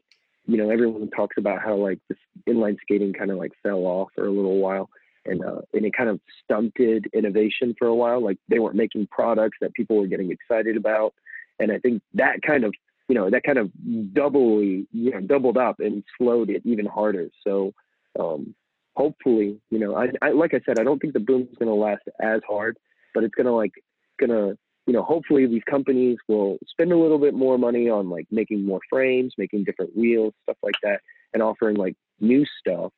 [0.46, 2.18] you know, everyone talks about how like this
[2.48, 4.90] inline skating kind of like fell off for a little while,
[5.26, 8.24] and uh, and it kind of stunted innovation for a while.
[8.24, 11.16] Like they weren't making products that people were getting excited about,
[11.60, 12.76] and I think that kind of
[13.08, 13.72] you know that kind of
[14.14, 17.30] doubly you know doubled up and slowed it even harder.
[17.46, 17.74] So
[18.20, 18.56] um,
[18.96, 21.70] hopefully, you know, I, I like I said, I don't think the boom is going
[21.70, 22.78] to last as hard,
[23.14, 23.74] but it's going to like
[24.20, 28.28] gonna you know hopefully these companies will spend a little bit more money on like
[28.32, 31.00] making more frames, making different wheels, stuff like that,
[31.34, 32.92] and offering like new stuff,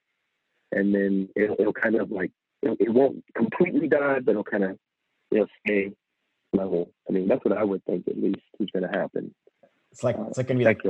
[0.71, 2.31] and then it'll, it'll kind of like
[2.63, 4.77] it, it won't completely die, but it'll kind of
[5.31, 5.91] you know stay
[6.53, 6.91] level.
[7.07, 9.33] I mean, that's what I would think at least is going to happen.
[9.99, 10.81] It's like it's like gonna be like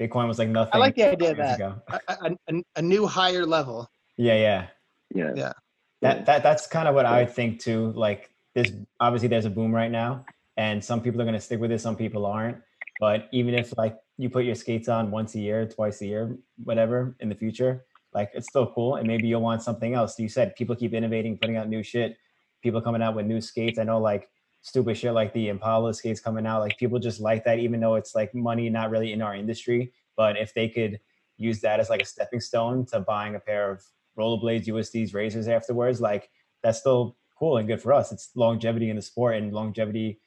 [0.00, 0.72] Bitcoin was like nothing.
[0.74, 1.60] I like the idea of that.
[1.60, 3.88] A, a, a- a new higher level.
[4.16, 4.66] Yeah, yeah.
[5.14, 5.32] Yeah.
[5.36, 5.52] Yeah.
[6.00, 7.92] That that that's kind of what I think too.
[7.92, 10.24] Like this, obviously, there's a boom right now,
[10.56, 12.56] and some people are gonna stick with it, some people aren't.
[12.98, 16.36] But even if like you put your skates on once a year, twice a year,
[16.64, 20.18] whatever, in the future, like it's still cool, and maybe you'll want something else.
[20.18, 22.16] You said people keep innovating, putting out new shit.
[22.64, 23.78] People coming out with new skates.
[23.78, 24.28] I know like
[24.62, 26.60] stupid shit like the Impala skates coming out.
[26.60, 29.92] Like people just like that, even though it's like money not really in our industry.
[30.16, 31.00] But if they could
[31.36, 33.82] use that as like a stepping stone to buying a pair of
[34.18, 36.30] rollerblades, USDs, razors afterwards, like
[36.62, 38.12] that's still cool and good for us.
[38.12, 40.20] It's longevity in the sport and longevity,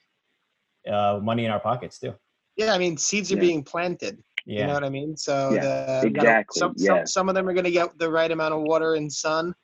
[0.90, 2.14] uh, money in our pockets too.
[2.58, 3.42] Yeah, I mean, seeds are Yeah.
[3.42, 4.22] being planted.
[4.46, 4.62] Yeah.
[4.62, 5.18] You know what I mean?
[5.18, 6.88] So Yeah, the, you gotta- exactly, Some, yeah.
[7.00, 9.56] some some of them are going to get the right amount of water and sun,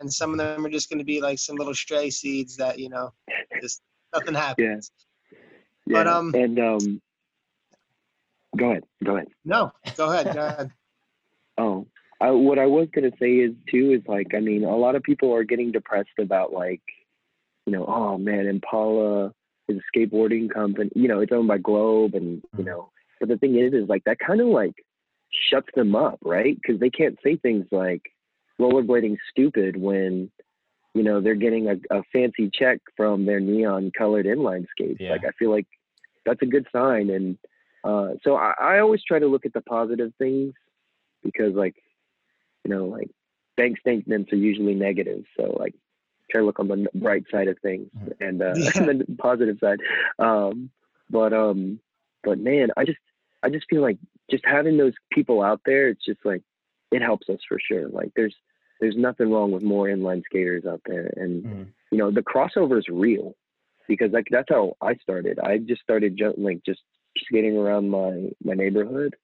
[0.00, 2.78] and some of them are just going to be like some little stray seeds that
[2.78, 3.12] you know,
[3.60, 3.82] just
[4.18, 4.90] nothing happens.
[5.86, 6.04] Yeah.
[6.04, 7.02] But, um, and um,
[8.56, 8.84] go ahead.
[9.04, 9.28] Go ahead.
[9.44, 10.34] No, go ahead.
[10.34, 10.70] Go ahead.
[11.58, 11.86] Oh,
[12.20, 15.02] I, what I was gonna say is too is like I mean a lot of
[15.02, 16.82] people are getting depressed about like,
[17.64, 19.32] you know, oh man, Impala
[19.68, 20.90] is a skateboarding company.
[20.94, 22.90] You know, it's owned by Globe, and you know,
[23.20, 24.74] but the thing is, is like that kind of like
[25.50, 26.56] shuts them up, right?
[26.60, 28.02] Because they can't say things like
[28.60, 30.30] rollerblading stupid when
[30.96, 35.00] you know they're getting a, a fancy check from their neon colored inline skates.
[35.00, 35.12] Yeah.
[35.12, 35.66] Like I feel like
[36.24, 37.36] that's a good sign, and
[37.84, 40.54] uh, so I, I always try to look at the positive things
[41.22, 41.74] because like
[42.64, 43.10] you know like
[43.56, 45.74] bank statements are usually negative so like
[46.30, 48.12] try to look on the bright side of things Mhm.
[48.26, 48.70] and uh Yeah.
[49.06, 49.80] the positive side
[50.18, 50.70] um
[51.10, 51.80] but um
[52.22, 52.98] but man i just
[53.42, 53.98] i just feel like
[54.30, 56.42] just having those people out there it's just like
[56.92, 58.36] it helps us for sure like there's
[58.80, 61.66] there's nothing wrong with more inline skaters out there and Mhm.
[61.90, 63.34] you know the crossover is real
[63.88, 66.82] because like that's how i started i just started ju- like just
[67.18, 69.14] skating around my my neighborhood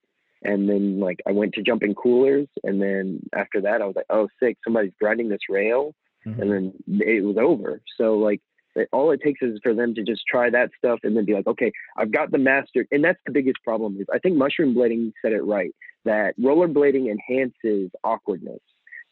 [0.45, 4.07] and then like I went to jumping coolers, and then after that I was like,
[4.11, 4.59] oh, sick!
[4.65, 5.95] Somebody's grinding this rail,
[6.27, 6.39] Mhm.
[6.41, 7.81] and then it was over.
[7.97, 8.41] So like,
[8.75, 11.35] it, all it takes is for them to just try that stuff, and then be
[11.35, 12.89] like, okay, I've got the master.
[12.91, 15.73] And that's the biggest problem is I think mushroom blading said it right
[16.05, 18.59] that rollerblading enhances awkwardness.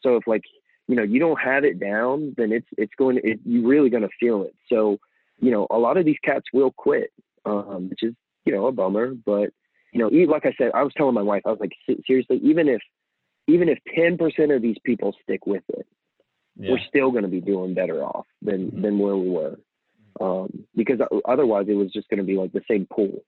[0.03, 0.43] So if like
[0.87, 3.89] you know you don't have it down, then it's it's going to it, you're really
[3.89, 4.55] going to feel it.
[4.67, 4.97] So
[5.39, 7.11] you know a lot of these cats will quit,
[7.45, 8.13] um, which is
[8.45, 9.51] you know a bummer, but
[9.91, 11.73] you know, like I said, I was telling my wife, I was like,
[12.07, 12.81] seriously, even if,
[13.47, 15.85] even if 10% of these people stick with it,
[16.55, 16.71] yeah.
[16.71, 18.81] we're still going to be doing better off than, Mhm.
[18.81, 19.59] than where we were.
[20.19, 23.23] Um, because otherwise it was just going to be like the same pool.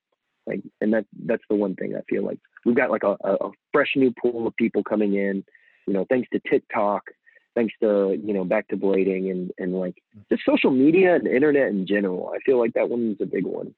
[0.45, 3.51] Like, and that, that's the one thing I feel like we've got like a, a
[3.71, 5.43] fresh new pool of people coming in,
[5.87, 7.03] you know, thanks to TikTok,
[7.55, 9.95] thanks to, you know, back to blading and, and like
[10.31, 12.31] just social media and internet in general.
[12.35, 13.73] I feel like that one's a big one.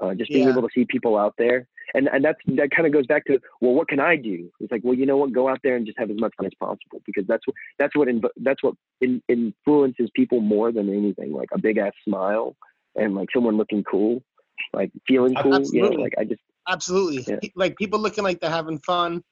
[0.00, 0.50] Uh, just being Yeah.
[0.52, 3.38] able to see people out there and and that's that kind of goes back to
[3.60, 5.86] well what can i do it's like well you know what go out there and
[5.86, 8.74] just have as much fun as possible because that's what that's what inv- that's what
[9.00, 12.56] in, influences people more than anything like a big ass smile
[12.96, 14.20] and like someone looking cool
[14.72, 17.22] like feeling cool you know like i just Absolutely.
[17.28, 17.50] Yeah.
[17.54, 19.22] Like people looking like they're having fun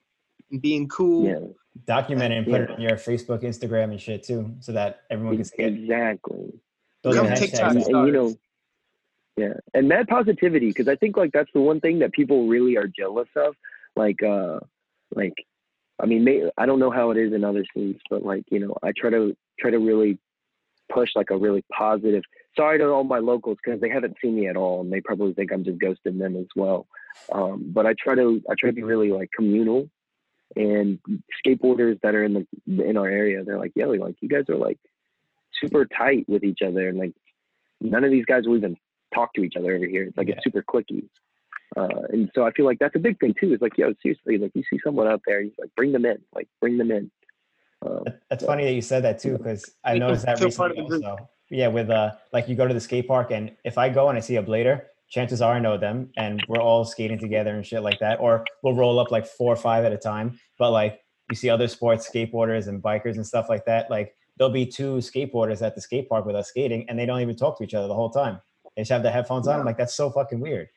[0.50, 1.26] and being cool.
[1.26, 1.38] yeah
[1.86, 5.36] Document it and put it on your Facebook, Instagram, and shit too, so that everyone
[5.36, 5.72] can see it.
[5.74, 6.52] exactly
[7.02, 7.86] Those Become are TikTok hashtags.
[7.86, 8.34] and, and, you know
[9.38, 12.76] yeah and that positivity because i think like that's the one thing that people really
[12.76, 13.54] are jealous of
[13.96, 14.60] like uh
[15.14, 15.32] like
[16.02, 18.58] I mean, may, I don't know how it is in other scenes, but like you
[18.58, 20.18] know, I try to try to really
[20.92, 22.24] push like a really positive.
[22.56, 25.32] Sorry to all my locals because they haven't seen me at all, and they probably
[25.32, 26.86] think I'm just ghosting them as well.
[27.30, 29.88] Um, but I try to I try to be really like communal,
[30.56, 30.98] and
[31.44, 32.34] skateboarders that are in
[32.66, 34.78] the in our area, they're like, yo, like you guys are like
[35.60, 37.12] super tight with each other, and like
[37.80, 38.76] none of these guys will even
[39.14, 40.04] talk to each other over here.
[40.04, 40.34] It's like Yeah.
[40.36, 41.04] it's super clicky.
[41.76, 43.54] Uh, and so I feel like that's a big thing too.
[43.54, 46.18] Is like, yo, seriously, like you see someone out there, you like bring them in,
[46.34, 47.10] like bring them in.
[47.82, 50.92] That- That's funny that you said that too, because I noticed that feel recently of
[50.92, 51.28] also.
[51.50, 54.16] Yeah, with uh, like you go to the skate park, and if I go and
[54.16, 54.82] I see a blader,
[55.12, 58.18] chances are I know them, and we're all skating together and shit like that.
[58.18, 60.38] Or we'll roll up like four or five at a time.
[60.58, 61.00] But like
[61.30, 63.90] you see other sports skateboarders and bikers and stuff like that.
[63.90, 67.20] Like there'll be two skateboarders at the skate park with us skating, and they don't
[67.20, 68.40] even talk to each other the whole time.
[68.74, 69.60] They just have the headphones on.
[69.60, 70.68] I'm like, that's so fucking weird.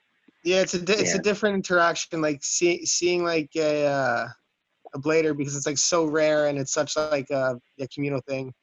[0.43, 2.21] Yeah, it's a di- it's a different interaction.
[2.21, 4.27] Like see, seeing like a uh,
[4.93, 8.53] a blader because it's like so rare and it's such like a, a communal thing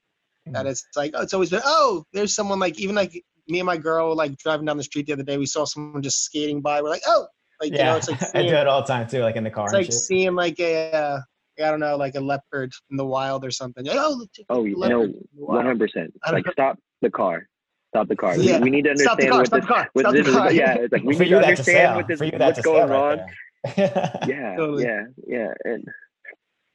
[0.47, 0.71] that Mhm.
[0.71, 3.23] it's like oh, it's always been oh there's someone like even like
[3.53, 6.03] me and my girl like driving down the street the other day we saw someone
[6.03, 7.27] just skating by we're like oh
[7.61, 9.51] like you know it's like I do it all the time too, like in the
[9.51, 9.95] car it's and like shit.
[9.95, 11.21] seeing like a uh,
[11.59, 14.77] I don't know like a leopard in the wild or something like, oh oh, you
[14.77, 15.67] know, in the one wild.
[15.67, 16.13] hundred percent.
[16.31, 16.53] Like know.
[16.53, 17.47] stop the car,
[17.95, 18.37] stop the car.
[18.37, 18.59] We- Yeah.
[18.59, 19.65] We, need to understand car what this.
[19.93, 22.89] What this is, yeah, it's like we For need to understand what this, what's going
[22.89, 23.21] sale on.
[24.27, 24.83] Yeah, Totally.
[24.85, 25.53] yeah, yeah.
[25.65, 25.87] And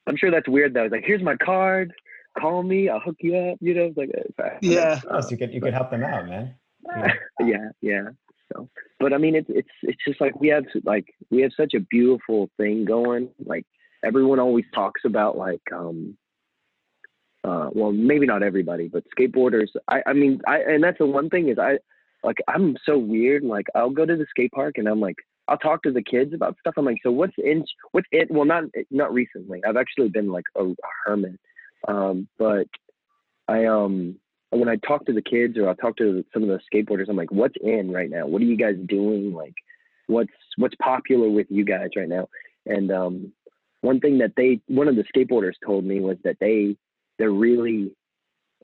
[0.08, 0.84] I'm sure that's weird though.
[0.86, 1.92] It's like, here's my card.
[2.40, 2.88] Call me.
[2.88, 3.58] I'll hook you up.
[3.60, 5.02] You know, it's like, uh, uh, Yeah.
[5.12, 6.56] uh, Yes, you could you could help them out, man.
[7.40, 7.70] Yeah.
[7.82, 8.10] yeah.
[8.52, 8.70] So,
[9.00, 11.82] but I mean, it's it's it's just like we have like we have such a
[11.82, 13.30] beautiful thing going.
[13.46, 13.66] Like
[14.04, 16.18] everyone always talks about like um,
[17.44, 19.68] uh, well, maybe not everybody, but skateboarders.
[19.88, 21.78] I I mean, I and that's the one thing is I
[22.24, 23.44] like I'm so weird.
[23.44, 25.18] Like I'll go to the skate park and I'm like
[25.48, 26.76] I'll talk to the kids about stuff.
[26.78, 28.30] I'm like, so what's in what's it?
[28.32, 29.62] Well, not not recently.
[29.68, 30.76] I've actually been like a, a
[31.06, 31.40] hermit,
[31.88, 32.68] um, but
[33.48, 34.18] I um
[34.52, 37.18] when I talk to the kids or I talk to some of the skateboarders, I'm
[37.18, 38.28] like, what's in right now?
[38.28, 39.34] What are you guys doing?
[39.34, 39.54] Like,
[40.08, 42.28] what's what's popular with you guys right now?
[42.66, 43.34] And um,
[43.82, 46.76] one thing that they, one of the skateboarders told me was that they,
[47.18, 47.92] they're really,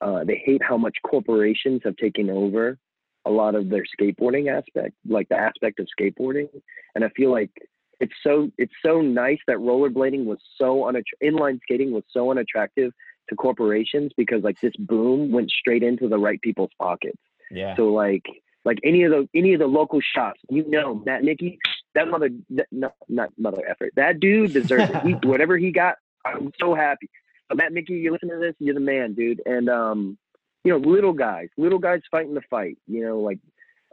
[0.01, 2.77] uh, they hate how much corporations have taken over
[3.25, 6.49] a lot of their skateboarding aspect, like the aspect of skateboarding.
[6.95, 7.51] And I feel like
[7.99, 12.91] it's so, it's so nice that rollerblading was so unatt- inline skating was so unattractive
[13.30, 17.17] to corporations because like this boom went straight into the right people's pockets.
[17.51, 17.76] Yeah.
[17.76, 18.26] So like
[18.65, 21.59] like any of the any of the local shops, you know, Matt Nicky,
[21.95, 23.93] that mother that, no, not mother effort.
[23.95, 25.03] That dude deserves it.
[25.03, 25.95] He, whatever he got,
[26.26, 27.09] I'm so happy.
[27.49, 29.41] But Matt Nicky, you listen to this, you're the man, dude.
[29.45, 30.17] And um,
[30.63, 33.39] you know, little guys, little guys fighting the fight, you know, like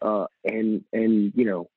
[0.03, 1.69] uh and and you know,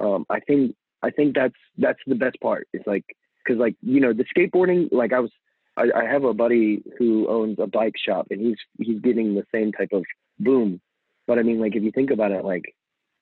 [0.00, 2.66] um I think I think that's that's the best part.
[2.72, 3.04] It's like
[3.44, 5.30] because like you know the skateboarding like I was
[5.78, 9.44] I, I have a buddy who owns a bike shop and he's he's getting the
[9.54, 10.04] same type of
[10.38, 10.80] boom.
[11.26, 12.74] But I mean, like if you think about it, like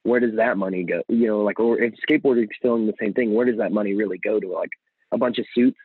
[0.03, 1.03] where does that money go?
[1.09, 3.73] You know, like or if skateboarding is still in the same thing, where does that
[3.73, 4.49] money really go to?
[4.49, 4.71] Like
[5.13, 5.79] a bunch of suits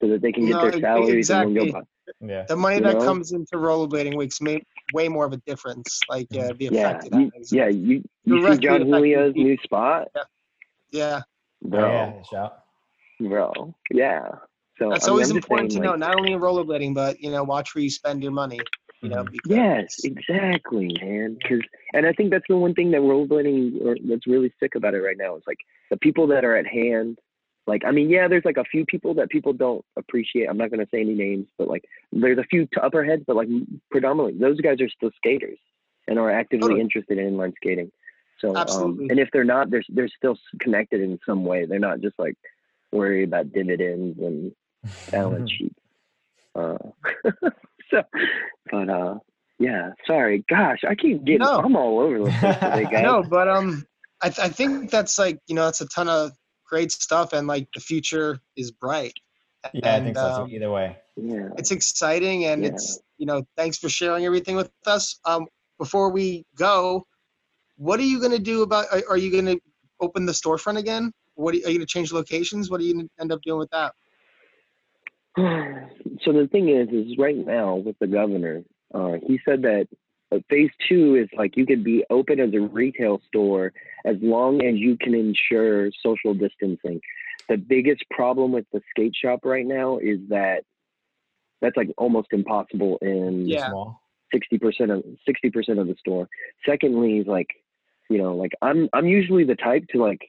[0.00, 1.82] so that they can get No, their salaries and then go buy.
[2.20, 2.44] Yeah.
[2.48, 3.04] the money You that know?
[3.04, 6.90] comes into rollerblading weeks makes ma- way more of a difference like uh, the Yeah,
[6.90, 7.52] effect it you, has.
[7.52, 7.68] yeah.
[7.68, 10.08] You you see John affecting Julio's new spot,
[10.90, 11.20] yeah
[11.62, 11.80] bro,
[12.16, 12.22] Yeah.
[12.22, 12.64] Shout.
[13.20, 14.28] bro, yeah.
[14.80, 17.20] So that's I mean, always I'm important saying, to know not only in rollerblading but
[17.20, 18.60] you know watch where you spend your money
[19.02, 19.32] you know Mhm.
[19.32, 21.34] because Yes, exactly, man.
[21.34, 21.60] Because,
[21.92, 25.02] and I think that's the one thing that rollerblading, or that's really sick about it
[25.02, 25.58] right now, is like
[25.90, 27.18] the people that are at hand.
[27.66, 30.46] Like, I mean, yeah, there's like a few people that people don't appreciate.
[30.46, 33.48] I'm not gonna say any names, but like, there's a few upper heads, but like
[33.90, 35.58] predominantly, those guys are still skaters
[36.08, 36.80] and are actively Totally.
[36.80, 37.92] interested in inline skating.
[38.40, 39.10] So, um, Absolutely.
[39.10, 41.66] and if they're not, they're they're still connected in some way.
[41.66, 42.36] They're not just like
[42.92, 44.52] worried about dividends and
[45.10, 45.74] balance sheets.
[46.54, 46.76] Uh,
[47.90, 48.02] so,
[48.70, 49.14] but uh,
[49.58, 49.90] yeah.
[50.06, 51.40] Sorry, gosh, I keep getting.
[51.40, 51.58] No.
[51.58, 53.02] I'm all over the place today, guys.
[53.02, 53.86] no but um
[54.22, 56.32] I, th- I think that's like you know that's a ton of
[56.68, 59.12] great stuff and like the future is bright
[59.74, 60.56] Yeah, I think so um, too.
[60.56, 60.96] Either way.
[61.16, 61.48] Yeah.
[61.58, 62.68] it's exciting and Yeah.
[62.70, 65.46] it's you know thanks for sharing everything with us um
[65.78, 67.04] before we go
[67.76, 69.58] what are you going to do about are, are you going to
[70.00, 72.84] open the storefront again what are you, are you going to change locations what are
[72.84, 73.92] you going to end up doing with that
[75.36, 78.62] so the thing is, is right now with the governor,
[78.94, 79.88] uh, he said that
[80.32, 83.72] uh, phase two is like you could be open as a retail store
[84.04, 87.00] as long as you can ensure social distancing.
[87.48, 90.64] The biggest problem with the skate shop right now is that
[91.60, 93.72] that's like almost impossible in Yeah.
[94.32, 96.28] Sixty percent of sixty percent of the store.
[96.64, 97.48] Secondly, is like,
[98.08, 100.20] you know, like I'm I'm usually the type to like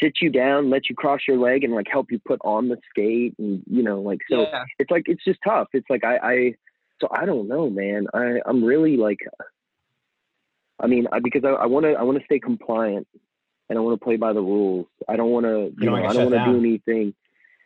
[0.00, 2.78] sit you down, let you cross your leg, and like help you put on the
[2.90, 4.42] skate, and you know, like so.
[4.42, 4.64] Yeah.
[4.78, 5.68] It's like it's just tough.
[5.72, 6.54] It's like I, I
[7.00, 8.06] so I don't know, man.
[8.14, 9.18] I I'm really like,
[10.80, 13.06] I mean, I, because I, want to I want to stay compliant,
[13.68, 14.86] and I want to play by the rules.
[15.08, 17.14] I don't want to, you, know, I don't want to do anything.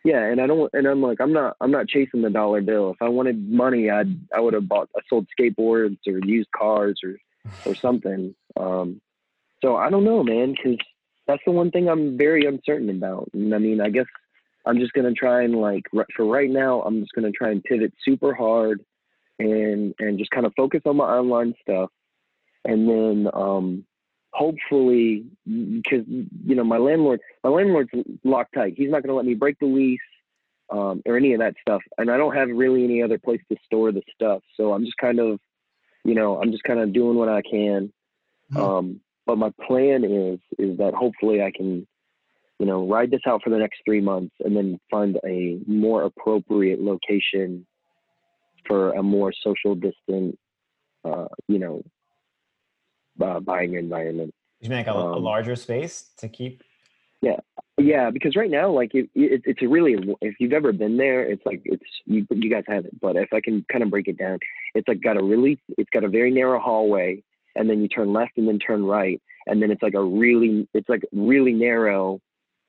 [0.05, 2.91] Yeah, and I don't, and I'm like, I'm not, I'm not chasing the dollar bill.
[2.91, 7.01] If I wanted money, I'd, I would have bought, I sold skateboards or used cars
[7.03, 7.17] or,
[7.65, 8.33] or something.
[8.55, 9.01] Um,
[9.61, 10.77] so I don't know, man, because
[11.29, 13.29] that's the one thing I'm very uncertain about.
[13.33, 14.07] And I mean, I guess
[14.65, 15.83] I'm just gonna try and like,
[16.15, 18.83] for right now, I'm just gonna try and pivot super hard,
[19.37, 21.91] and and just kind of focus on my online stuff,
[22.65, 23.85] and then um,
[24.33, 27.91] hopefully, because you know my landlord, my landlord's
[28.23, 28.73] locked tight.
[28.75, 29.99] He's not gonna let me break the lease.
[30.71, 33.57] Um, or any of that stuff, and I don't have really any other place to
[33.65, 34.43] store the stuff.
[34.55, 35.39] So I'm just kind of,
[36.05, 37.91] you know, I'm just kind of doing what I can.
[38.53, 38.57] Mhm.
[38.59, 41.85] Um, but my plan is is that hopefully I can,
[42.57, 46.01] you know, ride this out for the next three months and then find a more
[46.01, 47.67] appropriate location
[48.67, 50.39] for a more social distant,
[51.05, 51.83] uh, you know,
[53.23, 54.33] uh, buying environment.
[54.61, 56.63] You mean like a, a Um, larger space to keep?
[57.79, 61.21] Yeah, because right now, like it, it, it's a really if you've ever been there,
[61.23, 62.99] it's like it's you you guys have it.
[62.99, 64.39] But if I can kind of break it down,
[64.75, 67.23] it's like got a really it's got a very narrow hallway,
[67.55, 70.67] and then you turn left and then turn right, and then it's like a really
[70.73, 72.19] it's like really narrow,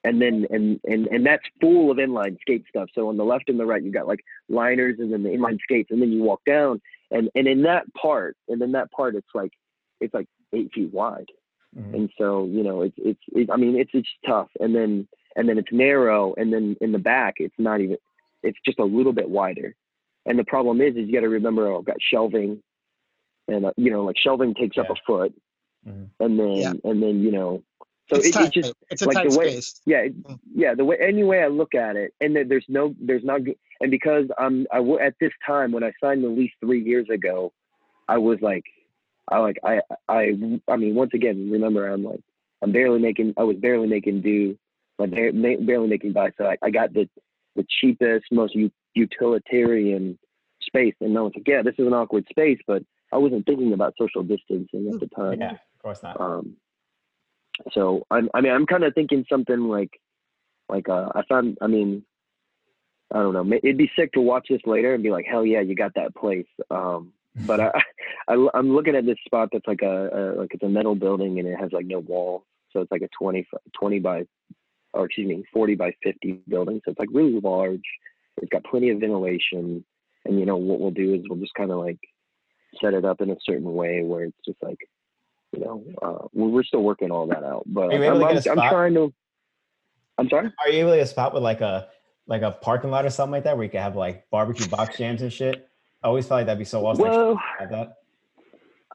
[0.05, 2.89] and then and and and that's full of inline skate stuff.
[2.95, 5.59] So on the left and the right, you got like liners and then the inline
[5.63, 9.15] skates, and then you walk down, and and in that part, and in that part,
[9.15, 9.53] it's like
[10.01, 11.31] it's like eight feet wide
[11.77, 11.95] Mhm.
[11.95, 15.07] and so you know it's it's it, i mean it's it's tough and then
[15.37, 17.97] and then it's narrow and then in the back it's not even
[18.43, 19.77] it's just a little bit wider
[20.27, 22.61] and the problem is is you got to remember oh, i've got shelving
[23.51, 25.33] and uh, you know like shelving takes up a foot
[25.87, 26.09] Mhm.
[26.21, 26.73] and then Yeah.
[26.85, 27.63] and then you know
[28.11, 28.47] so it's it, tight.
[28.49, 29.81] it just it's a like tight the way- space.
[29.87, 30.39] yeah it- Mm.
[30.55, 33.41] yeah the way any way i look at it and then there's no there's not
[33.81, 37.09] and because i'm i w- at this time when i signed the lease three years
[37.09, 37.53] ago
[38.09, 38.65] i was like
[39.29, 40.37] i like i i
[40.69, 42.21] i mean once again remember i'm like
[42.63, 44.59] i'm barely making i was barely making do
[44.99, 47.09] like barely making by so I, I got the
[47.57, 50.19] the cheapest most u- utilitarian
[50.61, 52.83] space and i was like yeah this is an awkward space but
[53.13, 56.21] i wasn't thinking about social distancing at the time Yeah, of course not.
[56.21, 56.57] um,
[57.73, 59.91] so I'm, I mean, I'm kind of thinking something like,
[60.69, 61.59] like uh, I found.
[61.61, 62.05] I mean,
[63.13, 63.59] I don't know.
[63.63, 66.15] It'd be sick to watch this later and be like, hell yeah, you got that
[66.15, 66.47] place.
[66.71, 67.13] Um,
[67.47, 67.71] but I,
[68.29, 71.39] I, I'm looking at this spot that's like a, a like it's a metal building
[71.39, 72.43] and it has like no walls,
[72.73, 73.47] so it's like a 20
[73.79, 74.25] 20 by,
[74.93, 76.81] or excuse me, 40 by 50 building.
[76.85, 77.83] So it's like really large.
[78.39, 79.85] It's got plenty of ventilation,
[80.25, 81.99] and you know what we'll do is we'll just kind of like
[82.81, 84.79] set it up in a certain way where it's just like
[85.53, 87.65] you know, uh, we're we're still working all that out.
[87.67, 89.13] But Are you able I'm, I'm, I'm trying to.
[90.19, 90.53] I'm sorry.
[90.65, 91.89] Are you able to get a spot with like a
[92.27, 94.97] like a parking lot or something like that where you could have like barbecue box
[94.97, 95.69] jams and shit?
[96.03, 97.03] I always felt like that'd be so awesome.
[97.03, 97.97] Well, have that.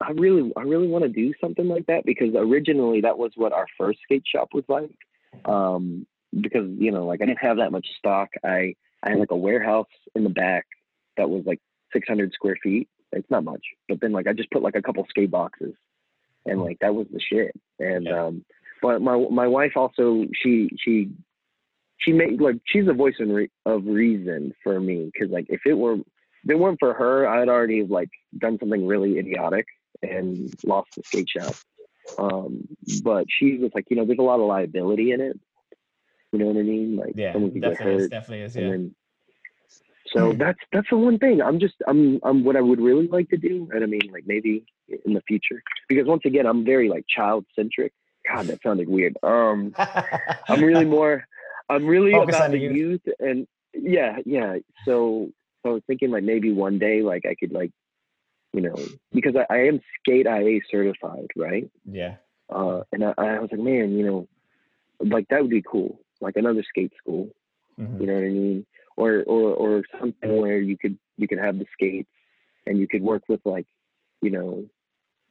[0.01, 3.53] I really, I really want to do something like that because originally that was what
[3.53, 4.91] our first skate shop was like.
[5.45, 6.05] Um,
[6.39, 8.29] because you know, like I didn't have that much stock.
[8.43, 10.65] I I had like a warehouse in the back
[11.17, 11.59] that was like
[11.93, 12.89] 600 square feet.
[13.15, 15.73] It's not much, but then like I just put like a couple skate boxes,
[16.45, 17.51] and like that was the shit.
[17.79, 18.25] And Yeah.
[18.25, 18.45] um,
[18.81, 21.09] but my my wife also she she
[21.97, 25.61] she made like she's a voice of, re- of reason for me because like if
[25.65, 29.65] it were if it weren't for her, I'd already like done something really idiotic
[30.03, 31.55] and lost the skate shop.
[32.19, 32.67] Um,
[33.03, 35.39] but she was like, you know, there's a lot of liability in it.
[36.31, 36.97] You know what I mean?
[36.97, 38.01] Like Yeah, someone could get definitely is.
[38.03, 38.11] hurt.
[38.11, 38.55] Definitely is.
[38.57, 38.71] And Yeah.
[38.71, 38.95] then,
[40.07, 41.41] so that's that's the one thing.
[41.41, 44.25] I'm just I'm I'm what I would really like to do, and I mean like
[44.25, 44.65] maybe
[45.05, 47.93] in the future because once again I'm very like child centric.
[48.27, 49.17] God, that sounded weird.
[49.21, 49.75] Um,
[50.47, 51.25] I'm really more.
[51.69, 53.01] I'm really Focus about the the youth.
[53.19, 54.57] and yeah, yeah.
[54.85, 55.29] So,
[55.63, 57.71] so I was thinking like maybe one day like I could like,
[58.53, 58.75] you know,
[59.13, 61.69] because I, I am skate IA certified, right?
[61.85, 62.15] yeah.
[62.47, 64.27] Uh, and I, I was like, man, you know,
[64.99, 67.29] like that would be cool, like another skate school.
[67.79, 67.99] Mhm.
[67.99, 68.65] You know what I mean?
[68.97, 72.09] Or or or something where you could you could have the skates
[72.65, 73.65] and you could work with like,
[74.21, 74.65] you know,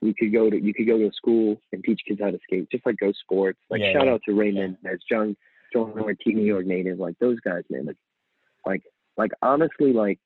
[0.00, 2.68] you could go to you could go to school and teach kids how to skate,
[2.70, 3.58] just like Go Sports.
[3.70, 5.36] Like Yeah, shout yeah, out to Raymond as John
[5.72, 7.86] John Martin, New York native, like those guys, man.
[7.86, 7.96] Like
[8.66, 8.82] like
[9.16, 10.18] like honestly, like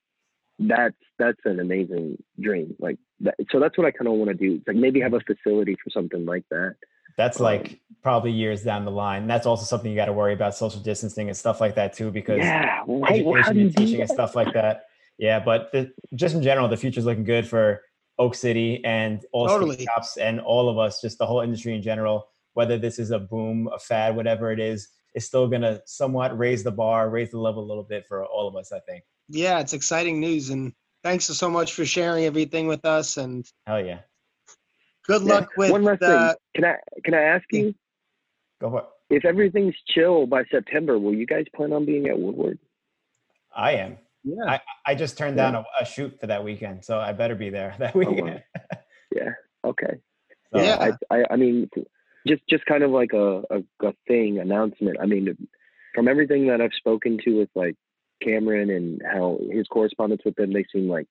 [0.59, 2.75] that's that's an amazing dream.
[2.79, 4.57] Like that, so that's what I kind of want to do.
[4.57, 6.75] It's like maybe have a facility for something like that.
[7.19, 9.27] That's Um, like probably years down the line.
[9.27, 12.11] That's also something you got to worry about social distancing and stuff like that too,
[12.11, 13.21] because Yeah, right.
[13.21, 14.87] Education do and teaching and stuff like that.
[15.19, 17.83] Yeah, but the, just in general, the future's looking good for
[18.21, 19.85] Oak City and all skate Totally.
[19.85, 22.29] shops and all of us, just the whole industry in general.
[22.55, 26.63] Whether this is a boom, a fad, whatever it is, it's still gonna somewhat raise
[26.63, 28.73] the bar, raise the level a little bit for all of us.
[28.73, 29.03] I think.
[29.29, 33.17] Yeah, it's exciting news, and thanks so much for sharing everything with us.
[33.17, 34.01] And Hell yeah,
[35.09, 36.37] good Yeah, luck with One last uh, thing.
[36.55, 37.75] Can I can I ask you
[38.61, 39.17] go for it.
[39.17, 40.99] if everything's chill by September?
[40.99, 42.59] Will you guys plan on being at Woodward?
[43.57, 43.99] I am.
[44.23, 44.45] yeah.
[44.47, 47.51] I I just turned down a, a shoot for that weekend, so I better be
[47.51, 48.11] there that Oh, wow.
[48.11, 48.43] weekend.
[49.11, 49.31] Yeah.
[49.65, 49.95] Okay.
[50.53, 50.93] So, Yeah.
[51.11, 51.69] I, I I mean,
[52.27, 54.99] just just kind of like a, a a thing announcement.
[55.01, 55.35] I mean,
[55.95, 57.75] from everything that I've spoken to with like
[58.23, 61.07] Cameron and how his correspondence with them, they seem like.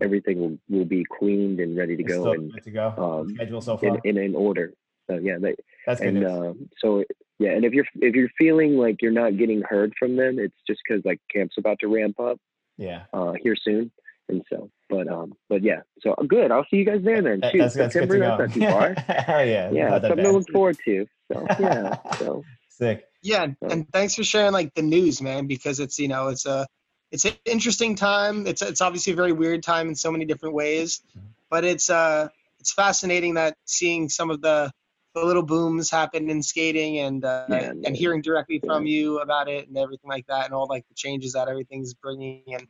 [0.00, 2.94] Everything will, will be cleaned and ready to it's go still and good to go.
[2.96, 3.98] um, Schedule so far.
[4.04, 4.72] in, in an order.
[5.10, 5.54] So yeah, they,
[5.86, 6.08] That's good.
[6.08, 6.30] and news.
[6.32, 7.04] um, so
[7.38, 10.54] yeah, and if you're if you're feeling like you're not getting heard from them, it's
[10.66, 12.38] just because like camp's about to ramp up
[12.78, 13.02] yeah.
[13.12, 13.90] uh, here soon,
[14.28, 16.50] and so but um but yeah, so good.
[16.50, 17.40] I'll see you guys there then.
[17.40, 18.60] That- Shoot, that's, that's good September, to that's go.
[18.60, 19.14] not too far.
[19.16, 19.70] Hell yeah.
[19.70, 21.06] yeah, not that something to look forward to.
[21.32, 23.04] So yeah, so Sick.
[23.22, 26.66] Yeah, and thanks for sharing like the news, man, because it's you know it's a
[27.12, 28.46] it's an interesting time.
[28.46, 31.34] It's it's obviously a very weird time in so many different ways, Mhm.
[31.50, 32.28] but it's uh
[32.60, 34.72] it's fascinating that seeing some of the
[35.14, 39.48] the little booms happen in skating and uh, Yeah, and hearing directly from you about
[39.48, 42.66] it and everything like that and all like the changes that everything's bringing and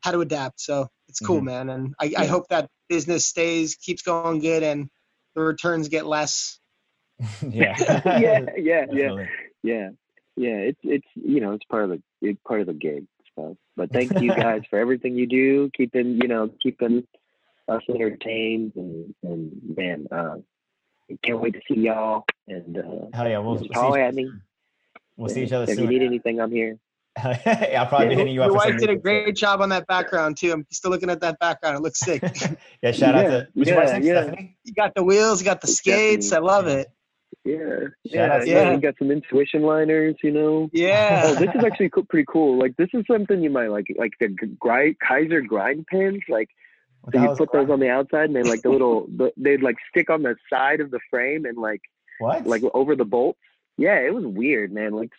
[0.00, 0.60] how to adapt.
[0.60, 1.44] So it's cool, Mhm.
[1.44, 4.90] man, and I, I hope that business stays keeps going good and
[5.34, 6.58] the returns get less.
[7.42, 7.76] yeah.
[8.04, 9.26] yeah, yeah, yeah,
[9.62, 9.90] yeah,
[10.36, 10.56] yeah.
[10.56, 13.56] It's it's you know it's part of the it's part of the gig stuff.
[13.76, 17.06] But thank you guys for everything you do, keeping you know keeping
[17.68, 20.36] us entertained and and man, uh,
[21.24, 22.82] can't wait to see y'all and uh,
[23.12, 23.38] Hell yeah.
[23.38, 24.30] We'll, we'll, Just holler see, at me.
[25.16, 25.74] we'll see each other soon.
[25.74, 25.98] if you soon.
[25.98, 26.78] need anything, I'm here.
[27.24, 28.50] yeah, I'll probably be hitting you up.
[28.50, 30.52] Your for some wife did a music, so- great job on that background too.
[30.52, 31.76] I'm still looking at that background.
[31.76, 32.22] It looks sick.
[32.82, 34.22] yeah, shout out to was your wife's yeah, yeah.
[34.22, 34.56] Stephanie?
[34.64, 36.32] You got the wheels, you got the It's skates.
[36.32, 36.74] I love yeah.
[36.74, 36.88] it.
[37.44, 38.72] Yeah, yeah, yeah.
[38.72, 38.80] you.
[38.80, 40.70] Got some intuition liners, you know.
[40.72, 41.24] Yeah.
[41.26, 42.58] Oh, this is actually co- pretty cool.
[42.58, 44.28] Like this is something you might like, like the
[44.58, 46.22] grind, Kizer grind pins.
[46.28, 46.48] Like
[47.12, 49.76] so you put those on the outside, and they like the little, the, they'd like
[49.90, 51.82] stick on the side of the frame and like
[52.18, 52.46] What?
[52.46, 53.38] like over the bolts.
[53.76, 54.92] Yeah, it was weird, man.
[54.92, 55.10] Like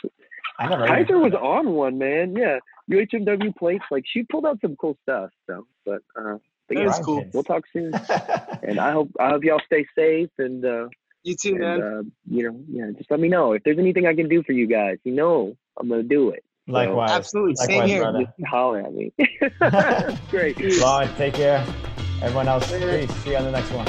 [0.58, 0.88] I never.
[0.88, 2.36] Kizer was on one, man.
[2.36, 2.58] Yeah,
[2.90, 3.86] UHMW plates.
[3.92, 5.30] Like she pulled out some cool stuff.
[5.46, 7.24] So, but uh, but That yeah, is cool.
[7.34, 7.94] We'll talk soon.
[8.64, 10.66] And I hope I hope y'all stay safe and.
[10.66, 10.88] uh
[11.26, 11.82] You too, and, man.
[11.82, 14.52] uh, you know, yeah, just let me know if there's anything I can do for
[14.52, 15.00] you guys.
[15.04, 16.44] You know, I'm gonna do it.
[16.68, 17.10] Likewise.
[17.12, 17.56] Absolutely.
[17.56, 18.02] Same Likewise, here.
[18.04, 18.20] brother.
[18.40, 19.12] Just holler at me.
[20.30, 20.80] Great.
[20.80, 21.66] Long, take care.
[22.22, 23.08] Everyone else, Later.
[23.08, 23.16] peace.
[23.24, 23.88] See you on the next one.